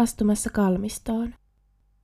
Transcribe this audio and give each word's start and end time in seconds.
Astumassa 0.00 0.50
kalmistoon. 0.50 1.34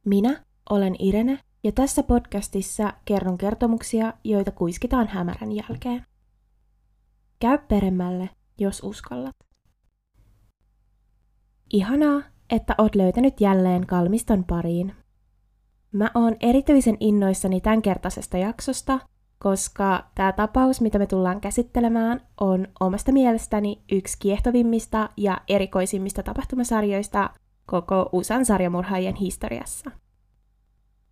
Minä 0.04 0.44
olen 0.70 0.96
Irene 0.98 1.38
ja 1.64 1.72
tässä 1.72 2.02
podcastissa 2.02 2.92
kerron 3.04 3.38
kertomuksia, 3.38 4.12
joita 4.24 4.50
kuiskitaan 4.50 5.08
hämärän 5.08 5.52
jälkeen. 5.52 6.06
Käy 7.38 7.58
peremmälle, 7.58 8.30
jos 8.58 8.80
uskallat. 8.82 9.36
Ihanaa, 11.72 12.22
että 12.50 12.74
oot 12.78 12.94
löytänyt 12.94 13.40
jälleen 13.40 13.86
kalmiston 13.86 14.44
pariin. 14.44 14.94
Mä 15.92 16.10
oon 16.14 16.36
erityisen 16.40 16.96
innoissani 17.00 17.60
tämänkertaisesta 17.60 18.38
jaksosta, 18.38 18.98
koska 19.38 20.10
tämä 20.14 20.32
tapaus, 20.32 20.80
mitä 20.80 20.98
me 20.98 21.06
tullaan 21.06 21.40
käsittelemään, 21.40 22.20
on 22.40 22.68
omasta 22.80 23.12
mielestäni 23.12 23.82
yksi 23.92 24.16
kiehtovimmista 24.20 25.10
ja 25.16 25.40
erikoisimmista 25.48 26.22
tapahtumasarjoista 26.22 27.30
koko 27.66 28.08
USAn 28.12 28.44
sarjamurhaajien 28.44 29.14
historiassa. 29.14 29.90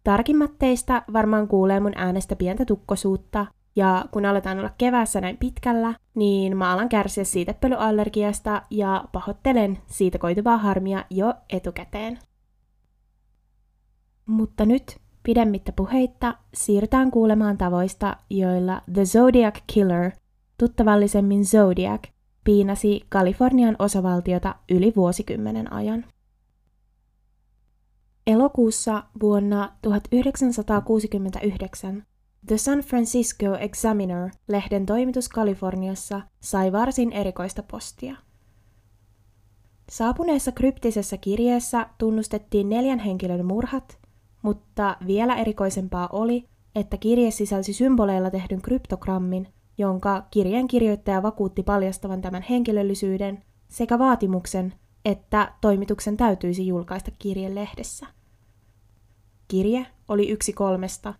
Tarkimmat 0.04 0.58
teistä 0.58 1.02
varmaan 1.12 1.48
kuulee 1.48 1.80
mun 1.80 1.92
äänestä 1.96 2.36
pientä 2.36 2.64
tukkosuutta, 2.64 3.46
ja 3.76 4.04
kun 4.10 4.26
aletaan 4.26 4.58
olla 4.58 4.70
keväässä 4.78 5.20
näin 5.20 5.36
pitkällä, 5.36 5.94
niin 6.14 6.56
mä 6.56 6.72
alan 6.72 6.88
kärsiä 6.88 7.24
siitepölyallergiasta 7.24 8.62
ja 8.70 9.04
pahoittelen 9.12 9.78
siitä 9.86 10.18
koituvaa 10.18 10.58
harmia 10.58 11.04
jo 11.10 11.34
etukäteen. 11.50 12.18
Mutta 14.26 14.66
nyt 14.66 14.96
pidemmittä 15.22 15.72
puheitta 15.72 16.34
siirrytään 16.54 17.10
kuulemaan 17.10 17.58
tavoista, 17.58 18.16
joilla 18.30 18.82
The 18.92 19.04
Zodiac 19.04 19.58
Killer, 19.72 20.10
tuttavallisemmin 20.58 21.44
Zodiac, 21.44 22.02
piinasi 22.44 23.06
Kalifornian 23.08 23.76
osavaltiota 23.78 24.54
yli 24.70 24.92
vuosikymmenen 24.96 25.72
ajan. 25.72 26.04
Elokuussa 28.26 29.02
vuonna 29.22 29.72
1969 29.82 32.02
The 32.46 32.58
San 32.58 32.78
Francisco 32.78 33.54
Examiner-lehden 33.54 34.86
toimitus 34.86 35.28
Kaliforniassa 35.28 36.20
sai 36.40 36.72
varsin 36.72 37.12
erikoista 37.12 37.62
postia. 37.62 38.16
Saapuneessa 39.90 40.52
kryptisessä 40.52 41.16
kirjeessä 41.16 41.86
tunnustettiin 41.98 42.68
neljän 42.68 42.98
henkilön 42.98 43.46
murhat, 43.46 43.98
mutta 44.42 44.96
vielä 45.06 45.36
erikoisempaa 45.36 46.08
oli, 46.12 46.48
että 46.74 46.96
kirje 46.96 47.30
sisälsi 47.30 47.72
symboleilla 47.72 48.30
tehdyn 48.30 48.62
kryptogrammin, 48.62 49.48
jonka 49.78 50.26
kirjeen 50.30 50.68
kirjoittaja 50.68 51.22
vakuutti 51.22 51.62
paljastavan 51.62 52.22
tämän 52.22 52.44
henkilöllisyyden 52.50 53.44
sekä 53.68 53.98
vaatimuksen, 53.98 54.74
että 55.04 55.52
toimituksen 55.60 56.16
täytyisi 56.16 56.66
julkaista 56.66 57.10
kirje 57.18 57.54
lehdessä. 57.54 58.06
Kirje 59.48 59.86
oli 60.08 60.30
yksi 60.30 60.52
kolmesta, 60.52 61.14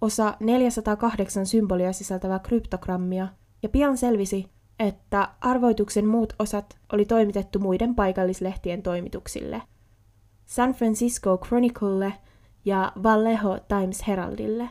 osa 0.00 0.36
408 0.40 1.46
symbolia 1.46 1.92
sisältävää 1.92 2.38
kryptogrammia, 2.38 3.28
ja 3.62 3.68
pian 3.68 3.96
selvisi, 3.96 4.50
että 4.78 5.28
arvoituksen 5.40 6.06
muut 6.06 6.32
osat 6.38 6.78
oli 6.92 7.04
toimitettu 7.04 7.58
muiden 7.58 7.94
paikallislehtien 7.94 8.82
toimituksille. 8.82 9.62
San 10.46 10.72
Francisco 10.72 11.38
Chroniclelle 11.46 12.12
ja 12.64 12.92
Vallejo 13.02 13.58
Times 13.68 14.06
Heraldille. 14.06 14.70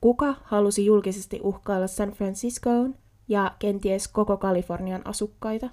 Kuka 0.00 0.34
halusi 0.42 0.86
julkisesti 0.86 1.40
uhkailla 1.42 1.86
San 1.86 2.10
Franciscoon 2.10 2.94
ja 3.28 3.54
kenties 3.58 4.08
koko 4.08 4.36
Kalifornian 4.36 5.06
asukkaita? 5.06 5.70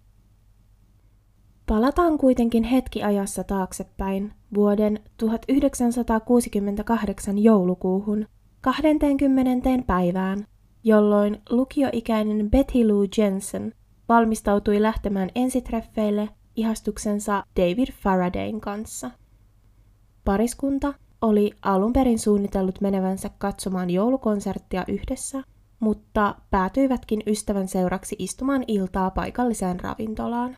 Palataan 1.68 2.18
kuitenkin 2.18 2.64
hetki 2.64 3.04
ajassa 3.04 3.44
taaksepäin 3.44 4.34
vuoden 4.56 5.00
1968 5.18 7.38
joulukuuhun 7.38 8.26
20. 8.62 9.52
päivään, 9.88 10.46
jolloin 10.84 11.42
lukioikäinen 11.50 12.52
Betty 12.52 12.88
Lou 12.88 13.06
Jensen 13.18 13.74
valmistautui 14.10 14.82
lähtemään 14.82 15.30
ensitreffeille 15.36 16.30
ihastuksensa 16.56 17.44
David 17.60 17.88
Faradayn 18.04 18.62
kanssa. 18.62 19.12
Pariskunta 20.26 20.94
oli 21.22 21.52
alun 21.62 21.94
perin 21.94 22.20
suunnitellut 22.20 22.82
menevänsä 22.82 23.30
katsomaan 23.38 23.90
joulukonserttia 23.90 24.84
yhdessä, 24.88 25.44
mutta 25.80 26.36
päätyivätkin 26.50 27.24
ystävän 27.28 27.68
seuraksi 27.68 28.16
istumaan 28.20 28.64
iltaa 28.68 29.12
paikalliseen 29.12 29.80
ravintolaan. 29.80 30.58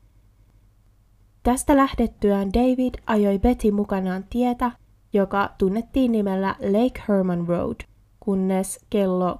Tästä 1.44 1.76
lähdettyään 1.76 2.50
David 2.54 2.94
ajoi 3.06 3.40
Betty 3.40 3.72
mukanaan 3.72 4.26
tietä, 4.30 4.72
joka 5.14 5.50
tunnettiin 5.58 6.12
nimellä 6.12 6.56
Lake 6.60 7.04
Herman 7.10 7.48
Road, 7.48 7.76
kunnes 8.20 8.86
kello 8.90 9.40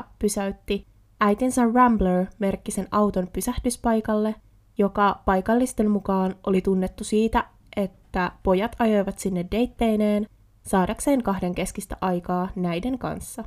10.15 0.00 0.04
pysäytti 0.18 0.86
äitinsä 1.20 1.62
Rambler-merkkisen 1.62 2.88
auton 2.90 3.28
pysähdyspaikalle, 3.32 4.34
joka 4.78 5.22
paikallisten 5.24 5.90
mukaan 5.90 6.34
oli 6.46 6.60
tunnettu 6.60 7.04
siitä, 7.04 7.44
että 7.76 8.32
pojat 8.42 8.76
ajoivat 8.78 9.18
sinne 9.18 9.46
deitteineen 9.50 10.26
saadakseen 10.62 11.22
kahden 11.22 11.54
keskistä 11.54 11.96
aikaa 12.00 12.48
näiden 12.56 12.98
kanssa. 12.98 13.44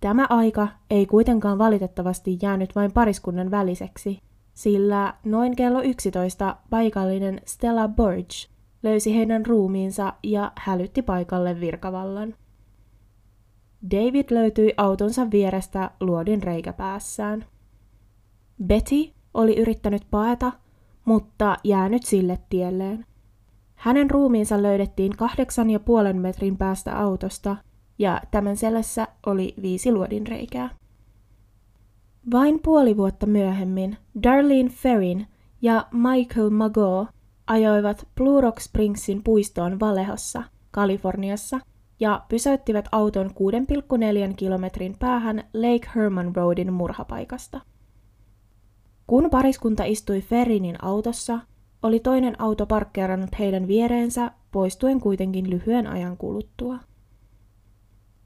Tämä 0.00 0.26
aika 0.30 0.68
ei 0.90 1.06
kuitenkaan 1.06 1.58
valitettavasti 1.58 2.38
jäänyt 2.42 2.74
vain 2.74 2.92
pariskunnan 2.92 3.50
väliseksi, 3.50 4.20
sillä 4.60 5.14
noin 5.24 5.56
kello 5.56 5.82
11 5.82 6.56
paikallinen 6.70 7.40
Stella 7.46 7.88
Borge 7.88 8.48
löysi 8.82 9.16
heidän 9.16 9.46
ruumiinsa 9.46 10.12
ja 10.22 10.52
hälytti 10.58 11.02
paikalle 11.02 11.60
virkavallan. 11.60 12.34
David 13.90 14.24
löytyi 14.30 14.74
autonsa 14.76 15.30
vierestä 15.30 15.90
luodin 16.00 16.42
reikä 16.42 16.72
päässään. 16.72 17.44
Betty 18.64 19.10
oli 19.34 19.58
yrittänyt 19.60 20.02
paeta, 20.10 20.52
mutta 21.04 21.56
jäänyt 21.64 22.02
sille 22.02 22.38
tielleen. 22.50 23.06
Hänen 23.74 24.10
ruumiinsa 24.10 24.62
löydettiin 24.62 25.16
kahdeksan 25.16 25.70
ja 25.70 25.80
puolen 25.80 26.16
metrin 26.16 26.56
päästä 26.56 26.98
autosta, 26.98 27.56
ja 27.98 28.20
tämän 28.30 28.56
selässä 28.56 29.08
oli 29.26 29.54
viisi 29.62 29.92
luodinreikää. 29.92 30.70
Vain 32.32 32.60
puoli 32.62 32.96
vuotta 32.96 33.26
myöhemmin 33.26 33.96
Darlene 34.22 34.68
Ferrin 34.68 35.26
ja 35.62 35.86
Michael 35.92 36.50
Mago 36.50 37.06
ajoivat 37.46 38.08
Blue 38.16 38.40
Rock 38.40 38.60
Springsin 38.60 39.22
puistoon 39.24 39.80
Valehossa, 39.80 40.42
Kaliforniassa, 40.70 41.60
ja 42.00 42.24
pysäyttivät 42.28 42.88
auton 42.92 43.26
6,4 43.26 44.34
kilometrin 44.36 44.96
päähän 44.98 45.44
Lake 45.54 45.90
Herman 45.96 46.36
Roadin 46.36 46.72
murhapaikasta. 46.72 47.60
Kun 49.06 49.30
pariskunta 49.30 49.84
istui 49.84 50.20
Ferrinin 50.20 50.84
autossa, 50.84 51.38
oli 51.82 52.00
toinen 52.00 52.40
auto 52.40 52.66
parkkeerannut 52.66 53.38
heidän 53.38 53.68
viereensä, 53.68 54.30
poistuen 54.50 55.00
kuitenkin 55.00 55.50
lyhyen 55.50 55.86
ajan 55.86 56.16
kuluttua. 56.16 56.78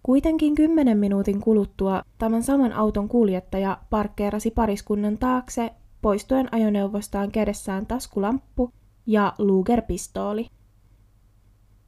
Kuitenkin 0.05 0.55
kymmenen 0.55 0.99
minuutin 0.99 1.41
kuluttua 1.41 2.03
tämän 2.19 2.43
saman 2.43 2.73
auton 2.73 3.09
kuljettaja 3.09 3.79
parkkeerasi 3.91 4.51
pariskunnan 4.51 5.19
taakse 5.19 5.71
poistuen 6.03 6.55
ajoneuvostaan 6.55 7.31
kädessään 7.31 7.87
taskulamppu 7.87 8.71
ja 9.07 9.33
Luger-pistooli. 9.39 10.47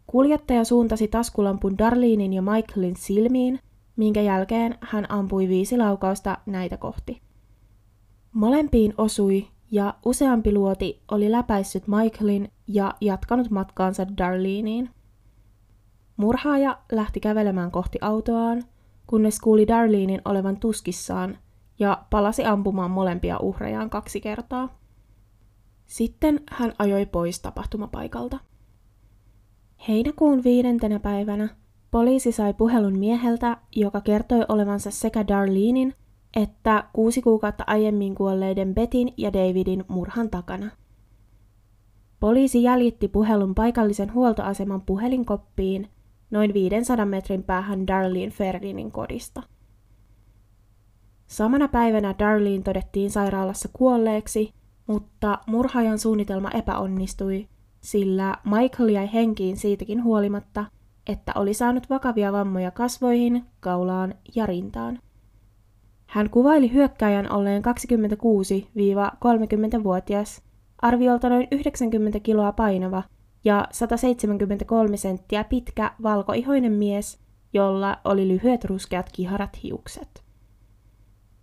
Kuljettaja 0.07 0.65
suuntasi 0.65 1.09
taskulampun 1.09 1.79
Darlinin 1.79 2.33
ja 2.33 2.43
Michaelin 2.43 2.97
silmiin, 2.97 3.61
minkä 3.97 4.21
jälkeen 4.21 4.79
hän 4.81 5.11
ampui 5.11 5.49
viisi 5.49 5.77
laukausta 5.77 6.39
näitä 6.47 6.77
kohti. 6.77 7.21
Molempiin 8.33 8.95
osui 8.99 9.49
ja 9.71 9.95
useampi 10.05 10.55
luoti 10.55 11.03
oli 11.11 11.33
läpäissyt 11.33 11.85
Michaelin 11.89 12.51
ja 12.67 12.95
jatkanut 13.01 13.51
matkaansa 13.51 14.07
Darliniin. 14.19 14.91
Murhaaja 16.17 16.79
lähti 16.93 17.21
kävelemään 17.21 17.71
kohti 17.71 17.99
autoaan, 18.01 18.63
kunnes 19.07 19.41
kuuli 19.41 19.69
Darlinin 19.69 20.23
olevan 20.25 20.57
tuskissaan 20.57 21.39
ja 21.79 22.05
palasi 22.11 22.45
ampumaan 22.45 22.91
molempia 22.91 23.39
uhrejaan 23.39 23.91
kaksi 23.91 24.21
kertaa. 24.21 24.79
Sitten 25.87 26.41
hän 26.51 26.73
ajoi 26.79 27.07
pois 27.07 27.41
tapahtumapaikalta. 27.41 28.39
Heinäkuun 29.89 30.45
viidentenä 30.45 31.01
päivänä 31.01 31.49
poliisi 31.91 32.33
sai 32.33 32.55
puhelun 32.55 32.99
mieheltä, 32.99 33.57
joka 33.77 34.01
kertoi 34.01 34.45
olevansa 34.49 34.91
sekä 34.91 35.29
Darlenein 35.29 35.95
että 36.37 36.85
kuusi 36.93 37.23
kuukautta 37.23 37.65
aiemmin 37.67 38.15
kuolleiden 38.15 38.75
Betin 38.75 39.15
ja 39.17 39.33
Davidin 39.33 39.85
murhan 39.89 40.31
takana. 40.31 40.71
Poliisi 42.21 42.63
jäljitti 42.63 43.09
puhelun 43.09 43.55
paikallisen 43.55 44.15
huoltoaseman 44.15 44.81
puhelinkoppiin 44.81 45.89
noin 46.31 46.55
500 46.55 47.07
metrin 47.07 47.43
päähän 47.43 47.87
Darlene 47.87 48.31
Ferdinin 48.31 48.93
kodista. 48.93 49.43
Samana 51.27 51.69
päivänä 51.69 52.15
Darlene 52.19 52.63
todettiin 52.63 53.11
sairaalassa 53.11 53.69
kuolleeksi 53.73 54.55
mutta 54.87 55.39
murhaajan 55.47 55.99
suunnitelma 55.99 56.51
epäonnistui, 56.51 57.49
sillä 57.81 58.37
Michael 58.45 58.89
jäi 58.89 59.13
henkiin 59.13 59.57
siitäkin 59.57 60.05
huolimatta, 60.05 60.65
että 61.07 61.33
oli 61.35 61.55
saanut 61.55 61.91
vakavia 61.91 62.33
vammoja 62.33 62.71
kasvoihin, 62.71 63.45
kaulaan 63.61 64.15
ja 64.35 64.47
rintaan. 64.47 64.99
Hän 66.07 66.31
kuvaili 66.31 66.73
hyökkäjän 66.73 67.33
olleen 67.33 67.63
26-30-vuotias, 67.65 70.43
arviolta 70.83 71.29
noin 71.29 71.49
90 71.51 72.21
kiloa 72.21 72.53
painava 72.53 73.03
ja 73.47 73.69
173 73.73 74.97
senttiä 74.97 75.45
pitkä 75.45 75.91
valkoihoinen 76.03 76.73
mies, 76.73 77.19
jolla 77.53 77.99
oli 78.05 78.29
lyhyet 78.29 78.65
ruskeat 78.65 79.11
kiharat 79.13 79.63
hiukset. 79.63 80.25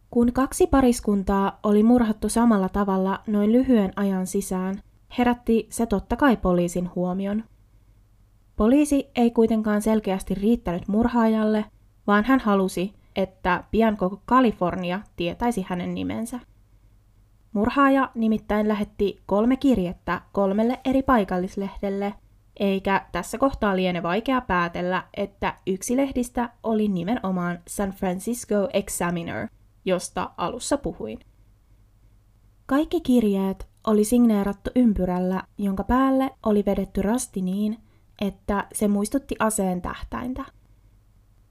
Kun 0.09 0.33
kaksi 0.33 0.67
pariskuntaa 0.67 1.59
oli 1.63 1.83
murhattu 1.83 2.29
samalla 2.29 2.69
tavalla 2.69 3.19
noin 3.27 3.51
lyhyen 3.51 3.94
ajan 3.95 4.27
sisään, 4.27 4.81
herätti 5.17 5.67
se 5.69 5.85
totta 5.85 6.15
kai 6.15 6.38
poliisin 6.38 6.89
huomion. 6.95 7.44
Poliisi 8.56 9.09
ei 9.15 9.31
kuitenkaan 9.31 9.81
selkeästi 9.81 10.35
riittänyt 10.35 10.88
murhaajalle, 10.88 11.65
vaan 12.07 12.23
hän 12.23 12.39
halusi, 12.39 12.94
että 13.15 13.63
pian 13.71 13.97
koko 13.97 14.21
Kalifornia 14.25 14.99
tietäisi 15.15 15.65
hänen 15.69 15.94
nimensä. 15.94 16.39
Murhaaja 17.53 18.11
nimittäin 18.15 18.67
lähetti 18.67 19.21
kolme 19.25 19.57
kirjettä 19.57 20.21
kolmelle 20.31 20.79
eri 20.85 21.03
paikallislehdelle, 21.03 22.13
eikä 22.59 23.05
tässä 23.11 23.38
kohtaa 23.38 23.75
liene 23.75 24.03
vaikea 24.03 24.41
päätellä, 24.41 25.03
että 25.17 25.57
yksi 25.67 25.97
lehdistä 25.97 26.50
oli 26.63 26.88
nimenomaan 26.88 27.59
San 27.67 27.91
Francisco 27.91 28.69
Examiner, 28.73 29.47
josta 29.85 30.31
alussa 30.38 30.77
puhuin. 30.77 31.19
Kaikki 32.65 33.01
kirjeet 33.01 33.67
oli 33.88 34.03
signeerattu 34.03 34.69
ympyrällä, 34.75 35.44
jonka 35.57 35.83
päälle 35.83 36.31
oli 36.45 36.63
vedetty 36.65 37.01
rasti 37.01 37.41
niin, 37.41 37.77
että 38.21 38.67
se 38.73 38.88
muistutti 38.88 39.35
aseen 39.39 39.81
tähtäintä. 39.81 40.45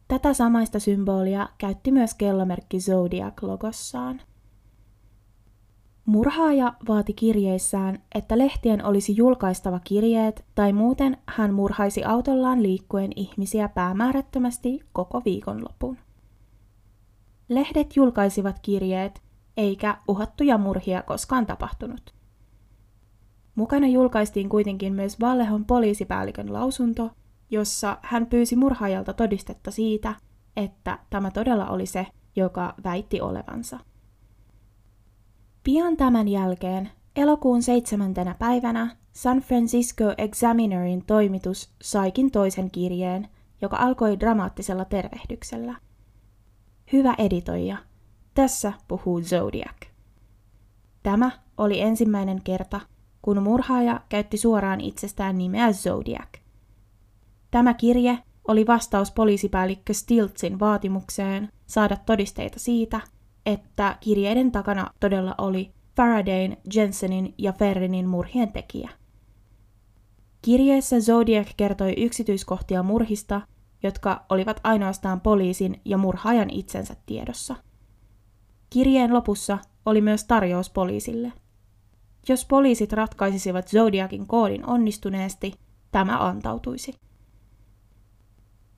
Tätä 0.09 0.35
samaista 0.35 0.81
symbolia 0.81 1.49
käytti 1.59 1.93
myös 1.93 2.15
kellomerkki 2.15 2.79
Zodiac 2.79 3.43
logossaan. 3.43 4.21
Murhaaja 6.07 6.75
vaati 6.89 7.13
kirjeissään, 7.13 8.03
että 8.15 8.39
lehtien 8.39 8.85
olisi 8.85 9.17
julkaistava 9.17 9.81
kirjeet 9.85 10.45
tai 10.55 10.73
muuten 10.73 11.17
hän 11.27 11.55
murhaisi 11.55 12.05
autollaan 12.05 12.63
liikkuen 12.63 13.11
ihmisiä 13.17 13.69
päämäärättömästi 13.69 14.81
koko 14.93 15.23
viikonlopun. 15.25 15.99
Lehdet 17.49 17.97
julkaisivat 17.97 18.59
kirjeet, 18.63 19.23
eikä 19.57 19.97
uhattuja 20.09 20.59
murhia 20.59 21.03
koskaan 21.03 21.47
tapahtunut. 21.47 22.15
Mukana 23.55 23.87
julkaistiin 23.87 24.49
kuitenkin 24.49 24.95
myös 24.95 25.21
Vallehon 25.21 25.65
poliisipäällikön 25.65 26.53
lausunto, 26.53 27.11
jossa 27.51 27.99
hän 28.03 28.27
pyysi 28.27 28.57
murhaajalta 28.57 29.13
todistetta 29.13 29.71
siitä, 29.71 30.15
että 30.57 30.99
tämä 31.11 31.31
todella 31.31 31.69
oli 31.69 31.87
se, 31.87 32.07
joka 32.37 32.75
väitti 32.85 33.21
olevansa. 33.21 33.79
Pian 35.65 35.97
tämän 35.97 36.29
jälkeen, 36.29 36.91
elokuun 37.17 37.63
seitsemäntenä 37.63 38.35
päivänä, 38.39 38.97
San 39.13 39.39
Francisco 39.39 40.15
Examinerin 40.19 41.05
toimitus 41.07 41.71
saikin 41.83 42.31
toisen 42.31 42.71
kirjeen, 42.71 43.29
joka 43.61 43.77
alkoi 43.77 44.21
dramaattisella 44.21 44.85
tervehdyksellä. 44.85 45.75
Hyvä 46.93 47.15
editoija, 47.19 47.77
tässä 48.35 48.73
puhuu 48.89 49.21
Zodiac. 49.21 49.87
Tämä 51.03 51.31
oli 51.59 51.81
ensimmäinen 51.81 52.43
kerta, 52.43 52.81
kun 53.23 53.43
murhaaja 53.43 54.01
käytti 54.09 54.37
suoraan 54.37 54.81
itsestään 54.81 55.39
nimeä 55.39 55.73
Zodiac. 55.73 56.29
Tämä 57.51 57.75
kirje 57.75 58.19
oli 58.49 58.67
vastaus 58.67 59.11
poliisipäällikkö 59.11 59.95
Stiltsin 59.95 60.61
vaatimukseen 60.61 61.49
saada 61.67 61.97
todisteita 61.97 62.59
siitä, 62.59 63.01
että 63.47 63.97
kirjeiden 64.01 64.53
takana 64.53 64.91
todella 65.01 65.35
oli 65.39 65.73
Faradayn, 65.97 66.57
Jensenin 66.75 67.35
ja 67.39 67.53
Ferrinin 67.53 68.09
murhien 68.09 68.53
tekijä. 68.53 68.91
Kirjeessä 70.43 71.01
Zodiac 71.01 71.51
kertoi 71.57 71.95
yksityiskohtia 71.97 72.83
murhista, 72.83 73.41
jotka 73.83 74.27
olivat 74.29 74.61
ainoastaan 74.65 75.21
poliisin 75.21 75.81
ja 75.85 75.99
murhaajan 75.99 76.51
itsensä 76.51 76.97
tiedossa. 77.07 77.57
Kirjeen 78.71 79.15
lopussa 79.15 79.59
oli 79.87 80.01
myös 80.01 80.25
tarjous 80.25 80.71
poliisille. 80.71 81.33
Jos 82.29 82.45
poliisit 82.45 82.93
ratkaisisivat 82.93 83.69
Zodiacin 83.69 84.27
koodin 84.27 84.67
onnistuneesti, 84.67 85.55
tämä 85.93 86.19
antautuisi. 86.19 86.95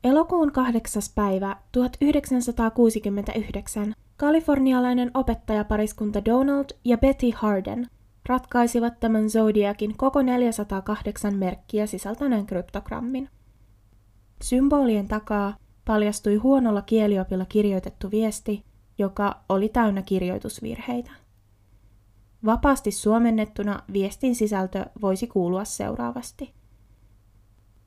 Elokuun 0.04 0.52
8. 0.52 1.02
päivä 1.14 1.56
1969 1.72 3.94
kalifornialainen 4.16 5.10
opettajapariskunta 5.14 6.24
Donald 6.24 6.66
ja 6.84 6.98
Betty 6.98 7.30
Harden 7.36 7.86
ratkaisivat 8.28 9.00
tämän 9.00 9.30
Zodiacin 9.30 9.96
koko 9.96 10.22
408 10.22 11.36
merkkiä 11.36 11.86
sisältäneen 11.86 12.46
kryptogrammin. 12.46 13.30
Symbolien 14.42 15.08
takaa 15.08 15.56
paljastui 15.84 16.36
huonolla 16.36 16.82
kieliopilla 16.82 17.44
kirjoitettu 17.44 18.10
viesti, 18.10 18.64
joka 18.98 19.40
oli 19.48 19.68
täynnä 19.68 20.02
kirjoitusvirheitä. 20.02 21.10
Vapaasti 22.44 22.90
suomennettuna 22.90 23.82
viestin 23.92 24.34
sisältö 24.34 24.86
voisi 25.02 25.26
kuulua 25.26 25.64
seuraavasti. 25.64 26.54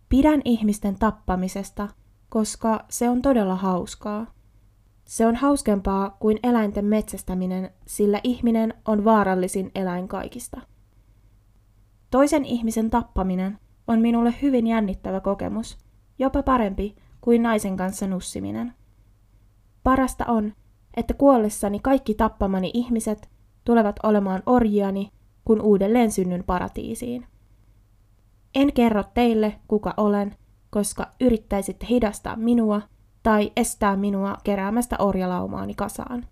Pidän 0.09 0.41
ihmisten 0.45 0.95
tappamisesta, 0.99 1.87
koska 2.29 2.85
se 2.89 3.09
on 3.09 3.21
todella 3.21 3.55
hauskaa. 3.55 4.36
Se 5.07 5.25
on 5.25 5.35
hauskempaa 5.35 6.17
kuin 6.19 6.39
eläinten 6.43 6.85
metsästäminen, 6.85 7.71
sillä 7.85 8.21
ihminen 8.23 8.73
on 8.85 9.05
vaarallisin 9.05 9.71
eläin 9.75 10.07
kaikista. 10.07 10.61
Toisen 12.09 12.45
ihmisen 12.45 12.89
tappaminen 12.89 13.59
on 13.87 14.01
minulle 14.01 14.33
hyvin 14.41 14.67
jännittävä 14.67 15.19
kokemus, 15.19 15.77
jopa 16.19 16.43
parempi 16.43 16.95
kuin 17.21 17.43
naisen 17.43 17.77
kanssa 17.77 18.07
nussiminen. 18.07 18.73
Parasta 19.83 20.25
on, 20.25 20.53
että 20.97 21.13
kuollessani 21.13 21.79
kaikki 21.79 22.13
tappamani 22.13 22.71
ihmiset 22.73 23.29
tulevat 23.63 23.95
olemaan 24.03 24.43
orjiani, 24.45 25.11
kun 25.45 25.61
uudelleen 25.61 26.11
synnyn 26.11 26.43
paratiisiin. 26.43 27.25
En 28.55 28.73
kerro 28.73 29.03
teille, 29.13 29.59
kuka 29.67 29.93
olen, 29.97 30.35
koska 30.69 31.11
yrittäisitte 31.21 31.85
hidastaa 31.89 32.35
minua 32.35 32.81
tai 33.27 33.51
estää 33.55 33.95
minua 33.95 34.37
keräämästä 34.43 34.95
orjalaumaani 34.99 35.73
kasaan. 35.73 36.25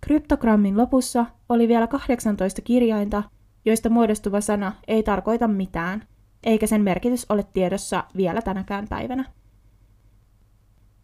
Kryptogrammin 0.00 0.76
lopussa 0.76 1.26
oli 1.48 1.68
vielä 1.68 1.86
18 1.86 2.62
kirjainta, 2.62 3.22
joista 3.64 3.88
muodostuva 3.88 4.40
sana 4.40 4.72
ei 4.88 5.02
tarkoita 5.02 5.48
mitään, 5.48 6.02
eikä 6.44 6.66
sen 6.66 6.82
merkitys 6.82 7.26
ole 7.28 7.44
tiedossa 7.52 8.04
vielä 8.16 8.42
tänäkään 8.42 8.86
päivänä. 8.88 9.24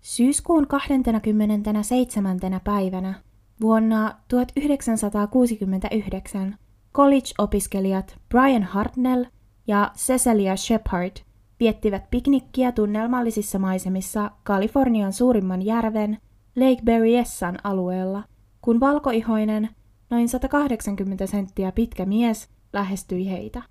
Syyskuun 0.01 0.67
27. 0.67 2.39
päivänä 2.65 3.15
vuonna 3.61 4.15
1969 4.29 6.57
college-opiskelijat 6.95 8.19
Brian 8.29 8.63
Hartnell 8.63 9.25
ja 9.67 9.91
Cecilia 9.97 10.57
Shepard 10.57 11.32
viettivät 11.63 12.11
piknikkiä 12.11 12.73
tunnelmallisissa 12.73 13.59
maisemissa 13.59 14.31
Kalifornian 14.43 15.13
suurimman 15.13 15.63
järven 15.63 16.19
Lake 16.57 16.83
Berryessan 16.85 17.59
alueella, 17.65 18.25
kun 18.63 18.81
valkoihoinen, 18.81 19.69
noin 20.11 20.29
180 20.29 21.27
senttiä 21.27 21.73
pitkä 21.73 22.07
mies 22.07 22.49
lähestyi 22.73 23.31
heitä. 23.31 23.63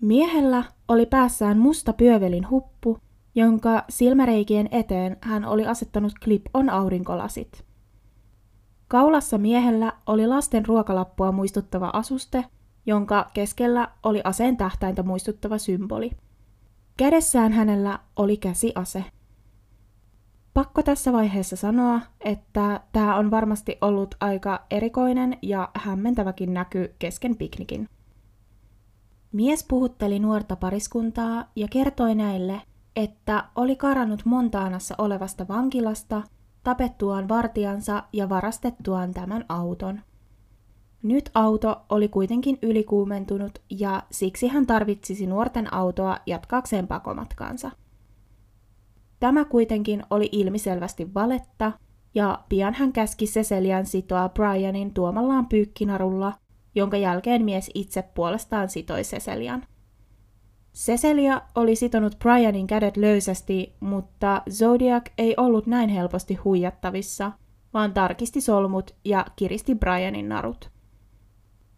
Miehellä 0.00 0.64
oli 0.88 1.06
päässään 1.06 1.58
musta 1.58 1.92
pyövelin 1.92 2.50
huppu, 2.50 2.98
jonka 3.34 3.84
silmäreikien 3.88 4.68
eteen 4.70 5.16
hän 5.20 5.44
oli 5.44 5.66
asettanut 5.66 6.12
clip-on 6.24 6.70
aurinkolasit. 6.70 7.64
Kaulassa 8.88 9.38
miehellä 9.38 9.92
oli 10.06 10.26
lasten 10.26 10.66
ruokalappua 10.66 11.32
muistuttava 11.32 11.90
asuste, 11.92 12.44
jonka 12.86 13.30
keskellä 13.34 13.88
oli 14.02 14.20
aseen 14.24 14.56
tähtäintä 14.56 15.02
muistuttava 15.02 15.58
symboli. 15.58 16.10
Kädessään 16.96 17.52
hänellä 17.52 17.98
oli 18.16 18.36
käsiase. 18.36 19.04
Pakko 20.54 20.82
tässä 20.82 21.12
vaiheessa 21.12 21.56
sanoa, 21.56 22.00
että 22.20 22.80
tämä 22.92 23.16
on 23.16 23.30
varmasti 23.30 23.78
ollut 23.80 24.14
aika 24.20 24.66
erikoinen 24.70 25.38
ja 25.42 25.70
hämmentäväkin 25.74 26.54
näky 26.54 26.94
kesken 26.98 27.36
piknikin. 27.36 27.88
Mies 29.32 29.64
puhutteli 29.68 30.18
nuorta 30.18 30.56
pariskuntaa 30.56 31.44
ja 31.56 31.68
kertoi 31.68 32.14
näille, 32.14 32.62
että 32.96 33.44
oli 33.56 33.76
karannut 33.76 34.24
Montaanassa 34.24 34.94
olevasta 34.98 35.48
vankilasta 35.48 36.22
tapettuaan 36.62 37.28
vartijansa 37.28 38.02
ja 38.12 38.28
varastettuaan 38.28 39.14
tämän 39.14 39.44
auton. 39.48 40.00
Nyt 41.02 41.30
auto 41.34 41.82
oli 41.88 42.08
kuitenkin 42.08 42.58
ylikuumentunut 42.62 43.58
ja 43.70 44.02
siksi 44.10 44.48
hän 44.48 44.66
tarvitsisi 44.66 45.26
nuorten 45.26 45.74
autoa 45.74 46.16
jatkaakseen 46.26 46.86
pakomatkaansa. 46.86 47.70
Tämä 49.20 49.44
kuitenkin 49.44 50.02
oli 50.10 50.28
ilmiselvästi 50.32 51.14
valetta, 51.14 51.72
ja 52.14 52.44
pian 52.48 52.74
hän 52.74 52.92
käski 52.92 53.26
Cecilian 53.26 53.86
sitoa 53.86 54.28
Brianin 54.28 54.94
tuomallaan 54.94 55.46
pyykkinarulla, 55.46 56.32
jonka 56.74 56.96
jälkeen 56.96 57.44
mies 57.44 57.70
itse 57.74 58.02
puolestaan 58.02 58.68
sitoi 58.68 59.02
Cecilian. 59.02 59.64
Cecilia 60.74 61.42
oli 61.54 61.76
sitonut 61.76 62.18
Brianin 62.18 62.66
kädet 62.66 62.96
löysästi, 62.96 63.76
mutta 63.80 64.42
Zodiac 64.50 65.04
ei 65.18 65.34
ollut 65.36 65.66
näin 65.66 65.88
helposti 65.88 66.34
huijattavissa, 66.34 67.32
vaan 67.74 67.92
tarkisti 67.92 68.40
solmut 68.40 68.94
ja 69.04 69.26
kiristi 69.36 69.74
Brianin 69.74 70.28
narut. 70.28 70.70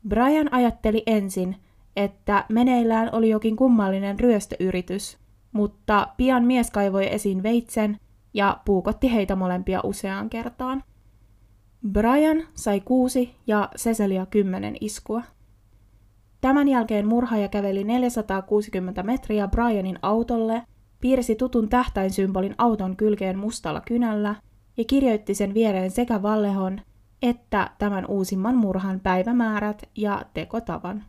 Brian 0.08 0.54
ajatteli 0.54 1.02
ensin, 1.06 1.56
että 1.96 2.44
meneillään 2.48 3.08
oli 3.12 3.28
jokin 3.28 3.56
kummallinen 3.56 4.20
ryöstöyritys, 4.20 5.18
mutta 5.52 6.08
pian 6.16 6.44
mies 6.44 6.70
kaivoi 6.70 7.14
esiin 7.14 7.42
veitsen 7.42 7.98
ja 8.34 8.60
puukotti 8.64 9.12
heitä 9.12 9.36
molempia 9.36 9.80
useaan 9.84 10.30
kertaan. 10.30 10.82
Brian 11.92 12.42
sai 12.54 12.80
kuusi 12.80 13.34
ja 13.46 13.68
Cecilia 13.76 14.26
kymmenen 14.26 14.76
iskua. 14.80 15.22
Tämän 16.40 16.68
jälkeen 16.68 17.06
murhaaja 17.06 17.48
käveli 17.48 17.84
460 17.84 19.02
metriä 19.02 19.48
Brianin 19.48 19.98
autolle, 20.02 20.62
piirsi 21.00 21.34
tutun 21.34 21.68
tähtäinsymbolin 21.68 22.54
auton 22.58 22.96
kylkeen 22.96 23.38
mustalla 23.38 23.80
kynällä 23.80 24.34
ja 24.76 24.84
kirjoitti 24.84 25.34
sen 25.34 25.54
viereen 25.54 25.90
sekä 25.90 26.22
Vallehon 26.22 26.80
että 27.24 27.70
tämän 27.78 28.06
uusimman 28.06 28.56
murhan 28.56 29.00
päivämäärät 29.00 29.82
ja 29.96 30.22
tekotavan. 30.34 31.04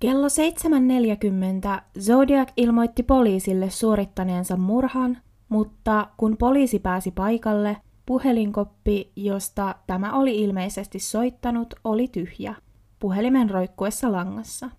Kello 0.00 0.26
7.40 0.26 1.82
Zodiac 2.00 2.48
ilmoitti 2.56 3.02
poliisille 3.02 3.70
suorittaneensa 3.70 4.56
murhan, 4.56 5.18
mutta 5.48 6.08
kun 6.16 6.36
poliisi 6.36 6.78
pääsi 6.78 7.10
paikalle, 7.10 7.76
puhelinkoppi, 8.06 9.12
josta 9.16 9.74
tämä 9.86 10.12
oli 10.12 10.42
ilmeisesti 10.42 10.98
soittanut, 10.98 11.74
oli 11.84 12.08
tyhjä, 12.08 12.54
puhelimen 12.98 13.50
roikkuessa 13.50 14.12
langassa. 14.12 14.70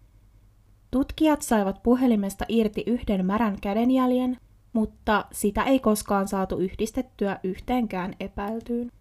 Tutkijat 0.91 1.41
saivat 1.41 1.83
puhelimesta 1.83 2.45
irti 2.47 2.83
yhden 2.87 3.25
märän 3.25 3.57
kädenjäljen, 3.61 4.37
mutta 4.73 5.25
sitä 5.31 5.63
ei 5.63 5.79
koskaan 5.79 6.27
saatu 6.27 6.57
yhdistettyä 6.57 7.39
yhteenkään 7.43 8.13
epäiltyyn. 8.19 8.91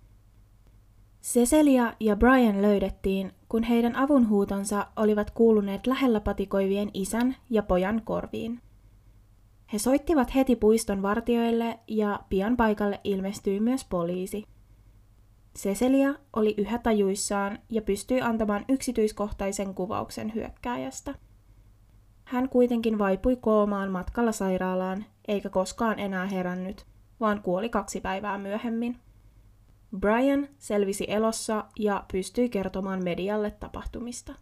Cecilia 1.27 1.93
ja 2.01 2.17
Brian 2.17 2.63
löydettiin, 2.63 3.33
kun 3.49 3.63
heidän 3.63 3.97
avunhuutonsa 3.97 4.87
olivat 4.97 5.31
kuuluneet 5.31 5.87
lähellä 5.87 6.21
patikoivien 6.21 6.91
isän 6.95 7.37
ja 7.51 7.63
pojan 7.63 8.03
korviin. 8.05 8.61
He 9.73 9.79
soittivat 9.79 10.35
heti 10.35 10.57
puiston 10.57 11.03
vartioille 11.03 11.79
ja 11.89 12.21
pian 12.29 12.57
paikalle 12.57 13.01
ilmestyi 13.05 13.61
myös 13.61 13.85
poliisi. 13.85 14.45
Cecilia 15.59 16.15
oli 16.33 16.55
yhä 16.59 16.79
tajuissaan 16.79 17.59
ja 17.71 17.83
pystyi 17.83 18.21
antamaan 18.21 18.65
yksityiskohtaisen 18.69 19.75
kuvauksen 19.75 20.35
hyökkääjästä. 20.35 21.15
Hän 22.25 22.49
kuitenkin 22.49 22.99
vaipui 22.99 23.37
koomaan 23.37 23.91
matkalla 23.91 24.33
sairaalaan, 24.33 25.05
eikä 25.29 25.49
koskaan 25.49 25.99
enää 25.99 26.27
herännyt, 26.27 26.87
vaan 27.21 27.43
kuoli 27.43 27.69
kaksi 27.69 28.01
päivää 28.01 28.39
myöhemmin. 28.39 29.06
Brian 30.01 30.49
selvisi 30.59 31.05
elossa 31.09 31.65
ja 31.79 32.05
pystyi 32.13 32.49
kertomaan 32.49 33.05
medialle 33.05 33.51
tapahtumista. 33.51 34.35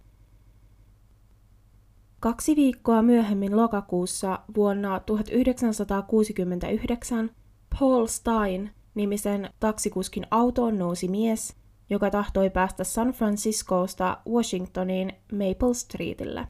Kaksi 2.21 2.57
viikkoa 2.57 3.03
myöhemmin 3.03 3.57
lokakuussa 3.57 4.39
vuonna 4.57 5.01
1969 5.01 7.31
Paul 7.79 8.07
Stein 8.07 8.71
nimisen 8.95 9.51
taksikuskin 9.61 10.27
autoon 10.31 10.79
nousi 10.79 11.09
mies, 11.09 11.57
joka 11.91 12.11
tahtoi 12.11 12.51
päästä 12.51 12.85
San 12.85 13.09
Franciscosta 13.09 14.19
Washingtoniin 14.29 15.13
Maple 15.33 15.75
Streetille. 15.75 16.47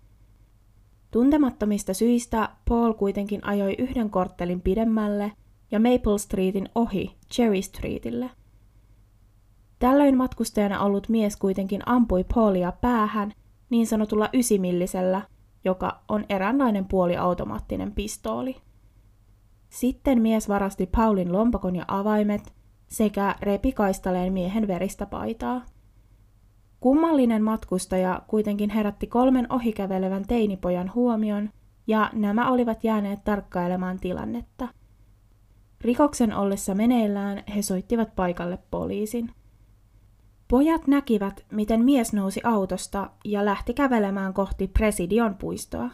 Tuntemattomista 1.10 1.94
syistä 1.94 2.48
Paul 2.68 2.92
kuitenkin 2.92 3.44
ajoi 3.44 3.74
yhden 3.78 4.10
korttelin 4.10 4.60
pidemmälle 4.60 5.32
ja 5.70 5.80
Maple 5.80 6.18
Streetin 6.18 6.68
ohi 6.74 7.16
Cherry 7.32 7.62
Streetille– 7.62 8.30
Tällöin 9.78 10.16
matkustajana 10.16 10.80
ollut 10.80 11.08
mies 11.08 11.36
kuitenkin 11.36 11.82
ampui 11.86 12.24
Paulia 12.34 12.72
päähän 12.72 13.32
niin 13.70 13.86
sanotulla 13.86 14.28
ysimillisellä, 14.32 15.22
joka 15.64 16.00
on 16.08 16.24
eräänlainen 16.28 16.84
puoliautomaattinen 16.84 17.92
pistooli. 17.92 18.56
Sitten 19.68 20.22
mies 20.22 20.48
varasti 20.48 20.86
Paulin 20.86 21.32
lompakon 21.32 21.76
ja 21.76 21.84
avaimet 21.88 22.54
sekä 22.86 23.34
repi 23.40 23.72
kaistaleen 23.72 24.32
miehen 24.32 24.68
veristä 24.68 25.06
paitaa. 25.06 25.62
Kummallinen 26.80 27.42
matkustaja 27.42 28.22
kuitenkin 28.26 28.70
herätti 28.70 29.06
kolmen 29.06 29.52
ohikävelevän 29.52 30.24
teinipojan 30.26 30.94
huomion, 30.94 31.50
ja 31.86 32.10
nämä 32.12 32.50
olivat 32.50 32.84
jääneet 32.84 33.24
tarkkailemaan 33.24 34.00
tilannetta. 34.00 34.68
Rikoksen 35.80 36.34
ollessa 36.34 36.74
meneillään 36.74 37.42
he 37.54 37.62
soittivat 37.62 38.16
paikalle 38.16 38.58
poliisin. 38.70 39.30
Pojat 40.48 40.86
näkivät, 40.86 41.44
miten 41.52 41.84
mies 41.84 42.12
nousi 42.12 42.40
autosta 42.44 43.10
ja 43.24 43.44
lähti 43.44 43.74
kävelemään 43.74 44.34
kohti 44.34 44.68
Presidion 44.68 45.34
puistoa. 45.34 45.90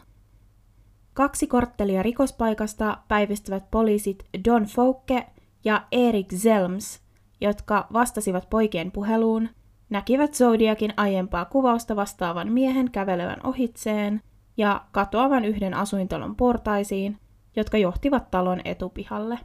Kaksi 1.14 1.46
korttelia 1.46 2.02
rikospaikasta 2.02 2.98
päivystävät 3.08 3.70
poliisit 3.70 4.24
Don 4.44 4.64
Fouke 4.64 5.26
ja 5.64 5.86
Erik 5.92 6.34
Zelms, 6.34 7.00
jotka 7.40 7.86
vastasivat 7.92 8.50
poikien 8.50 8.92
puheluun, 8.92 9.48
näkivät 9.90 10.34
Zodiakin 10.34 10.94
aiempaa 10.96 11.44
kuvausta 11.44 11.96
vastaavan 11.96 12.52
miehen 12.52 12.90
kävelevän 12.90 13.46
ohitseen 13.46 14.22
ja 14.56 14.84
katoavan 14.92 15.44
yhden 15.44 15.74
asuintalon 15.74 16.36
portaisiin, 16.36 17.18
jotka 17.56 17.78
johtivat 17.78 18.30
talon 18.30 18.60
etupihalle. 18.64 19.38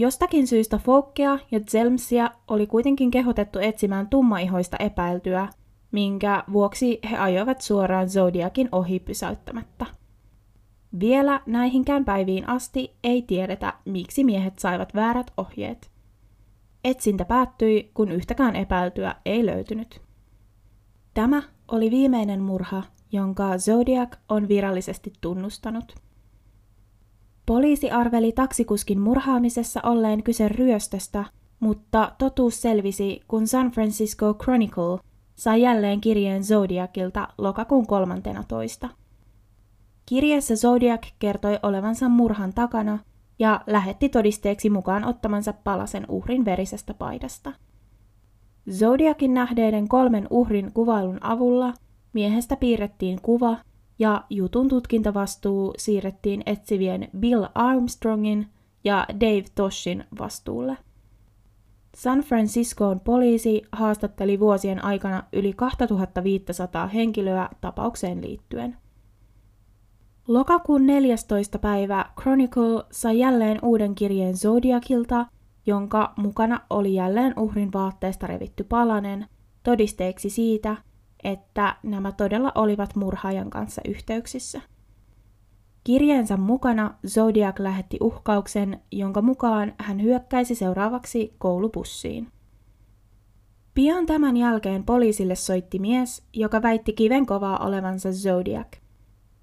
Jostakin 0.00 0.46
syystä 0.46 0.78
Fokkea 0.78 1.38
ja 1.50 1.60
Zelmsia 1.60 2.30
oli 2.48 2.66
kuitenkin 2.66 3.10
kehotettu 3.10 3.58
etsimään 3.58 4.08
tummaihoista 4.08 4.76
epäiltyä, 4.76 5.48
minkä 5.92 6.44
vuoksi 6.52 6.98
he 7.10 7.16
ajoivat 7.16 7.60
suoraan 7.60 8.08
Zodiakin 8.08 8.68
ohi 8.72 9.00
pysäyttämättä. 9.00 9.86
Vielä 11.00 11.40
näihinkään 11.46 12.04
päiviin 12.04 12.48
asti 12.48 12.94
ei 13.04 13.22
tiedetä, 13.22 13.74
miksi 13.84 14.24
miehet 14.24 14.58
saivat 14.58 14.94
väärät 14.94 15.32
ohjeet. 15.36 15.90
Etsintä 16.84 17.24
päättyi, 17.24 17.90
kun 17.94 18.10
yhtäkään 18.12 18.56
epäiltyä 18.56 19.14
ei 19.24 19.46
löytynyt. 19.46 20.00
Tämä 21.14 21.42
oli 21.68 21.90
viimeinen 21.90 22.42
murha, 22.42 22.82
jonka 23.12 23.58
Zodiac 23.58 24.16
on 24.28 24.48
virallisesti 24.48 25.12
tunnustanut– 25.20 25.94
Poliisi 27.48 27.90
arveli 27.90 28.32
taksikuskin 28.32 29.00
murhaamisessa 29.00 29.80
olleen 29.82 30.22
kyse 30.22 30.48
ryöstöstä, 30.48 31.24
mutta 31.60 32.12
totuus 32.18 32.62
selvisi, 32.62 33.20
kun 33.28 33.46
San 33.46 33.70
Francisco 33.70 34.34
Chronicle 34.34 34.98
sai 35.34 35.62
jälleen 35.62 36.00
kirjeen 36.00 36.44
Zodiacilta 36.44 37.28
lokakuun 37.38 37.86
13. 37.86 38.88
Kirjeessä 40.06 40.56
Zodiac 40.56 41.06
kertoi 41.18 41.58
olevansa 41.62 42.08
murhan 42.08 42.52
takana 42.52 42.98
ja 43.38 43.60
lähetti 43.66 44.08
todisteeksi 44.08 44.70
mukaan 44.70 45.04
ottamansa 45.04 45.52
palasen 45.52 46.06
uhrin 46.08 46.44
verisestä 46.44 46.94
paidasta. 46.94 47.52
Zodiakin 48.70 49.34
nähdeiden 49.34 49.88
kolmen 49.88 50.26
uhrin 50.30 50.72
kuvailun 50.72 51.18
avulla 51.20 51.74
miehestä 52.12 52.56
piirrettiin 52.56 53.22
kuva, 53.22 53.56
ja 53.98 54.24
jutun 54.30 54.68
tutkintavastuu 54.68 55.74
siirrettiin 55.78 56.42
etsivien 56.46 57.08
Bill 57.18 57.44
Armstrongin 57.54 58.46
ja 58.84 59.06
Dave 59.20 59.44
Toshin 59.54 60.04
vastuulle. 60.18 60.76
San 61.96 62.20
Franciscoon 62.20 63.00
poliisi 63.00 63.62
haastatteli 63.72 64.40
vuosien 64.40 64.84
aikana 64.84 65.22
yli 65.32 65.52
2500 65.52 66.86
henkilöä 66.86 67.48
tapaukseen 67.60 68.22
liittyen. 68.22 68.76
Lokakuun 70.28 70.86
14. 70.86 71.58
päivä 71.58 72.04
Chronicle 72.20 72.84
sai 72.92 73.18
jälleen 73.18 73.58
uuden 73.62 73.94
kirjeen 73.94 74.36
Zodiacilta, 74.36 75.26
jonka 75.66 76.12
mukana 76.16 76.60
oli 76.70 76.94
jälleen 76.94 77.38
uhrin 77.38 77.72
vaatteesta 77.72 78.26
revitty 78.26 78.64
palanen, 78.64 79.26
todisteeksi 79.62 80.30
siitä, 80.30 80.76
että 81.24 81.76
nämä 81.82 82.12
todella 82.12 82.52
olivat 82.54 82.96
murhaajan 82.96 83.50
kanssa 83.50 83.82
yhteyksissä. 83.88 84.60
Kirjeensä 85.84 86.36
mukana 86.36 86.94
Zodiac 87.06 87.58
lähetti 87.58 87.96
uhkauksen, 88.00 88.80
jonka 88.92 89.22
mukaan 89.22 89.72
hän 89.78 90.02
hyökkäisi 90.02 90.54
seuraavaksi 90.54 91.34
koulupussiin. 91.38 92.28
Pian 93.74 94.06
tämän 94.06 94.36
jälkeen 94.36 94.84
poliisille 94.84 95.34
soitti 95.34 95.78
mies, 95.78 96.22
joka 96.32 96.62
väitti 96.62 96.92
kivenkovaa 96.92 97.58
olevansa 97.58 98.12
Zodiac. 98.12 98.68